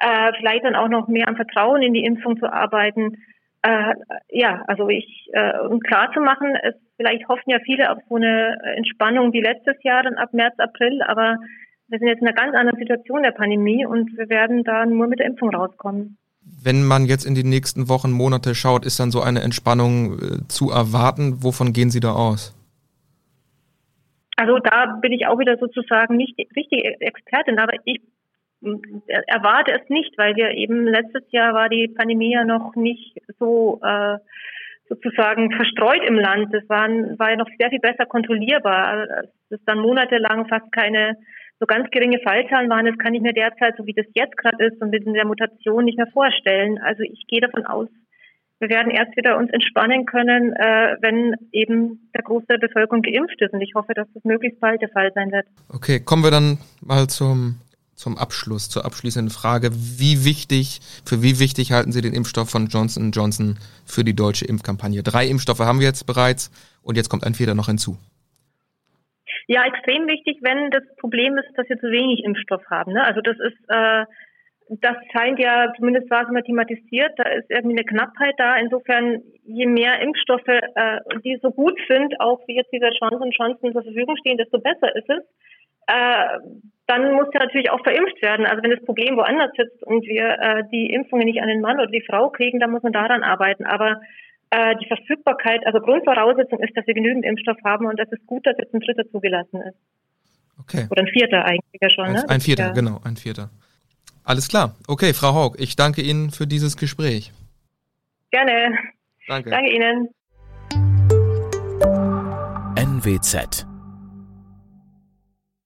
Äh, 0.00 0.32
vielleicht 0.36 0.64
dann 0.64 0.74
auch 0.74 0.88
noch 0.88 1.06
mehr 1.06 1.28
am 1.28 1.36
Vertrauen 1.36 1.80
in 1.80 1.94
die 1.94 2.04
Impfung 2.04 2.36
zu 2.38 2.52
arbeiten. 2.52 3.22
Äh, 3.62 3.94
ja, 4.30 4.64
also 4.66 4.88
ich, 4.88 5.28
äh, 5.32 5.60
um 5.60 5.78
klar 5.78 6.10
zu 6.12 6.20
machen, 6.20 6.56
es, 6.60 6.74
vielleicht 6.96 7.28
hoffen 7.28 7.50
ja 7.50 7.60
viele 7.64 7.92
auf 7.92 7.98
so 8.08 8.16
eine 8.16 8.58
Entspannung 8.74 9.32
wie 9.32 9.40
letztes 9.40 9.80
Jahr, 9.84 10.02
dann 10.02 10.16
ab 10.16 10.32
März, 10.32 10.58
April, 10.58 11.02
aber 11.02 11.36
wir 11.86 12.00
sind 12.00 12.08
jetzt 12.08 12.20
in 12.20 12.26
einer 12.26 12.34
ganz 12.34 12.56
anderen 12.56 12.80
Situation 12.80 13.22
der 13.22 13.30
Pandemie 13.30 13.86
und 13.86 14.10
wir 14.18 14.28
werden 14.28 14.64
da 14.64 14.84
nur 14.86 15.06
mit 15.06 15.20
der 15.20 15.26
Impfung 15.26 15.54
rauskommen. 15.54 16.18
Wenn 16.64 16.84
man 16.84 17.06
jetzt 17.06 17.24
in 17.24 17.34
die 17.34 17.44
nächsten 17.44 17.88
Wochen, 17.88 18.12
Monate 18.12 18.54
schaut, 18.54 18.84
ist 18.84 19.00
dann 19.00 19.10
so 19.10 19.20
eine 19.20 19.42
Entspannung 19.42 20.18
äh, 20.18 20.48
zu 20.48 20.70
erwarten? 20.70 21.42
Wovon 21.42 21.72
gehen 21.72 21.90
Sie 21.90 22.00
da 22.00 22.12
aus? 22.12 22.54
Also 24.36 24.58
da 24.58 24.98
bin 25.00 25.12
ich 25.12 25.26
auch 25.26 25.38
wieder 25.38 25.56
sozusagen 25.58 26.16
nicht 26.16 26.38
die 26.38 26.48
richtige 26.56 27.00
Expertin, 27.00 27.58
aber 27.58 27.74
ich 27.84 28.00
erwarte 29.26 29.72
es 29.72 29.88
nicht, 29.88 30.16
weil 30.16 30.36
wir 30.36 30.50
eben 30.52 30.86
letztes 30.86 31.24
Jahr 31.30 31.52
war 31.54 31.68
die 31.68 31.88
Pandemie 31.88 32.32
ja 32.32 32.44
noch 32.44 32.76
nicht 32.76 33.20
so 33.38 33.80
äh, 33.82 34.18
sozusagen 34.88 35.50
verstreut 35.52 36.02
im 36.06 36.16
Land. 36.16 36.54
Das 36.54 36.68
waren, 36.68 37.18
war 37.18 37.30
ja 37.30 37.36
noch 37.36 37.48
sehr 37.58 37.70
viel 37.70 37.80
besser 37.80 38.06
kontrollierbar. 38.06 39.06
Es 39.24 39.58
ist 39.58 39.66
dann 39.66 39.78
monatelang 39.78 40.46
fast 40.48 40.70
keine 40.72 41.16
so 41.62 41.66
ganz 41.66 41.88
geringe 41.92 42.18
Fallzahlen 42.24 42.68
waren, 42.68 42.86
das 42.86 42.98
kann 42.98 43.14
ich 43.14 43.22
mir 43.22 43.32
derzeit, 43.32 43.76
so 43.78 43.86
wie 43.86 43.92
das 43.92 44.06
jetzt 44.14 44.36
gerade 44.36 44.66
ist 44.66 44.82
und 44.82 44.90
mit 44.90 45.06
der 45.06 45.24
Mutation 45.24 45.84
nicht 45.84 45.96
mehr 45.96 46.08
vorstellen. 46.12 46.78
Also 46.82 47.04
ich 47.04 47.24
gehe 47.28 47.40
davon 47.40 47.64
aus, 47.66 47.88
wir 48.58 48.68
werden 48.68 48.90
erst 48.90 49.16
wieder 49.16 49.38
uns 49.38 49.48
entspannen 49.52 50.04
können, 50.04 50.52
äh, 50.54 50.96
wenn 51.00 51.36
eben 51.52 52.10
der 52.16 52.24
Großteil 52.24 52.58
der 52.58 52.66
Bevölkerung 52.66 53.02
geimpft 53.02 53.40
ist. 53.40 53.52
Und 53.52 53.60
ich 53.60 53.74
hoffe, 53.76 53.94
dass 53.94 54.08
das 54.12 54.24
möglichst 54.24 54.58
bald 54.58 54.82
der 54.82 54.88
Fall 54.88 55.12
sein 55.14 55.30
wird. 55.30 55.46
Okay, 55.68 56.00
kommen 56.00 56.24
wir 56.24 56.32
dann 56.32 56.58
mal 56.80 57.06
zum, 57.06 57.60
zum 57.94 58.18
Abschluss, 58.18 58.68
zur 58.68 58.84
abschließenden 58.84 59.30
Frage. 59.30 59.70
Wie 59.72 60.24
wichtig, 60.24 60.80
für 61.04 61.22
wie 61.22 61.38
wichtig 61.38 61.70
halten 61.70 61.92
Sie 61.92 62.02
den 62.02 62.12
Impfstoff 62.12 62.50
von 62.50 62.66
Johnson 62.66 63.12
Johnson 63.12 63.56
für 63.86 64.02
die 64.02 64.16
deutsche 64.16 64.46
Impfkampagne? 64.46 65.04
Drei 65.04 65.28
Impfstoffe 65.28 65.60
haben 65.60 65.78
wir 65.78 65.86
jetzt 65.86 66.06
bereits 66.06 66.50
und 66.82 66.96
jetzt 66.96 67.08
kommt 67.08 67.24
ein 67.24 67.34
vierter 67.34 67.54
noch 67.54 67.66
hinzu. 67.66 67.98
Ja, 69.46 69.64
extrem 69.64 70.08
wichtig, 70.08 70.38
wenn 70.42 70.70
das 70.70 70.82
Problem 70.96 71.36
ist, 71.38 71.48
dass 71.56 71.68
wir 71.68 71.78
zu 71.78 71.90
wenig 71.90 72.24
Impfstoff 72.24 72.62
haben. 72.70 72.92
Ne? 72.92 73.04
Also 73.04 73.20
das 73.20 73.36
ist, 73.38 73.58
äh, 73.68 74.04
das 74.68 74.96
scheint 75.12 75.38
ja, 75.38 75.72
zumindest 75.76 76.10
war 76.10 76.22
es 76.22 76.28
immer 76.28 76.42
thematisiert, 76.42 77.12
da 77.16 77.24
ist 77.24 77.50
irgendwie 77.50 77.76
eine 77.76 77.84
Knappheit 77.84 78.34
da. 78.38 78.56
Insofern, 78.56 79.22
je 79.44 79.66
mehr 79.66 80.00
Impfstoffe, 80.00 80.48
äh, 80.48 81.00
die 81.24 81.38
so 81.42 81.50
gut 81.50 81.78
sind, 81.88 82.20
auch 82.20 82.40
wie 82.46 82.56
jetzt 82.56 82.72
dieser 82.72 82.92
Johnson 82.92 83.30
Johnson 83.30 83.72
zur 83.72 83.82
Verfügung 83.82 84.16
stehen, 84.18 84.38
desto 84.38 84.58
besser 84.58 84.94
ist 84.94 85.10
es. 85.10 85.24
Äh, 85.88 86.38
dann 86.86 87.12
muss 87.14 87.30
der 87.30 87.42
natürlich 87.42 87.70
auch 87.70 87.82
verimpft 87.82 88.20
werden. 88.22 88.46
Also 88.46 88.62
wenn 88.62 88.70
das 88.70 88.84
Problem 88.84 89.16
woanders 89.16 89.50
sitzt 89.56 89.82
und 89.82 90.04
wir 90.06 90.38
äh, 90.40 90.62
die 90.72 90.92
Impfungen 90.92 91.26
nicht 91.26 91.40
an 91.40 91.48
den 91.48 91.60
Mann 91.60 91.76
oder 91.76 91.90
die 91.90 92.04
Frau 92.08 92.30
kriegen, 92.30 92.60
dann 92.60 92.70
muss 92.70 92.82
man 92.82 92.92
daran 92.92 93.22
arbeiten. 93.22 93.64
Aber 93.64 94.00
äh, 94.52 94.76
die 94.76 94.86
Verfügbarkeit, 94.86 95.66
also 95.66 95.80
Grundvoraussetzung 95.80 96.60
ist, 96.60 96.76
dass 96.76 96.86
wir 96.86 96.92
genügend 96.92 97.24
Impfstoff 97.24 97.56
haben 97.64 97.86
und 97.86 97.98
das 97.98 98.12
ist 98.12 98.26
gut, 98.26 98.46
dass 98.46 98.54
jetzt 98.58 98.74
ein 98.74 98.80
dritter 98.80 99.10
zugelassen 99.10 99.62
ist. 99.62 99.76
Okay. 100.60 100.86
Oder 100.90 101.02
ein 101.02 101.08
vierter 101.08 101.44
eigentlich 101.44 101.80
ja 101.80 101.88
schon. 101.88 102.04
Ein, 102.04 102.12
ne? 102.12 102.28
ein 102.28 102.40
vierter, 102.40 102.66
ja. 102.66 102.72
genau, 102.72 103.00
ein 103.04 103.16
vierter. 103.16 103.48
Alles 104.24 104.48
klar. 104.48 104.76
Okay, 104.86 105.14
Frau 105.14 105.34
Haug, 105.34 105.56
ich 105.58 105.74
danke 105.74 106.02
Ihnen 106.02 106.30
für 106.30 106.46
dieses 106.46 106.76
Gespräch. 106.76 107.32
Gerne. 108.30 108.78
Danke. 109.26 109.50
Danke 109.50 109.70
Ihnen. 109.70 110.08
NWZ 112.76 113.71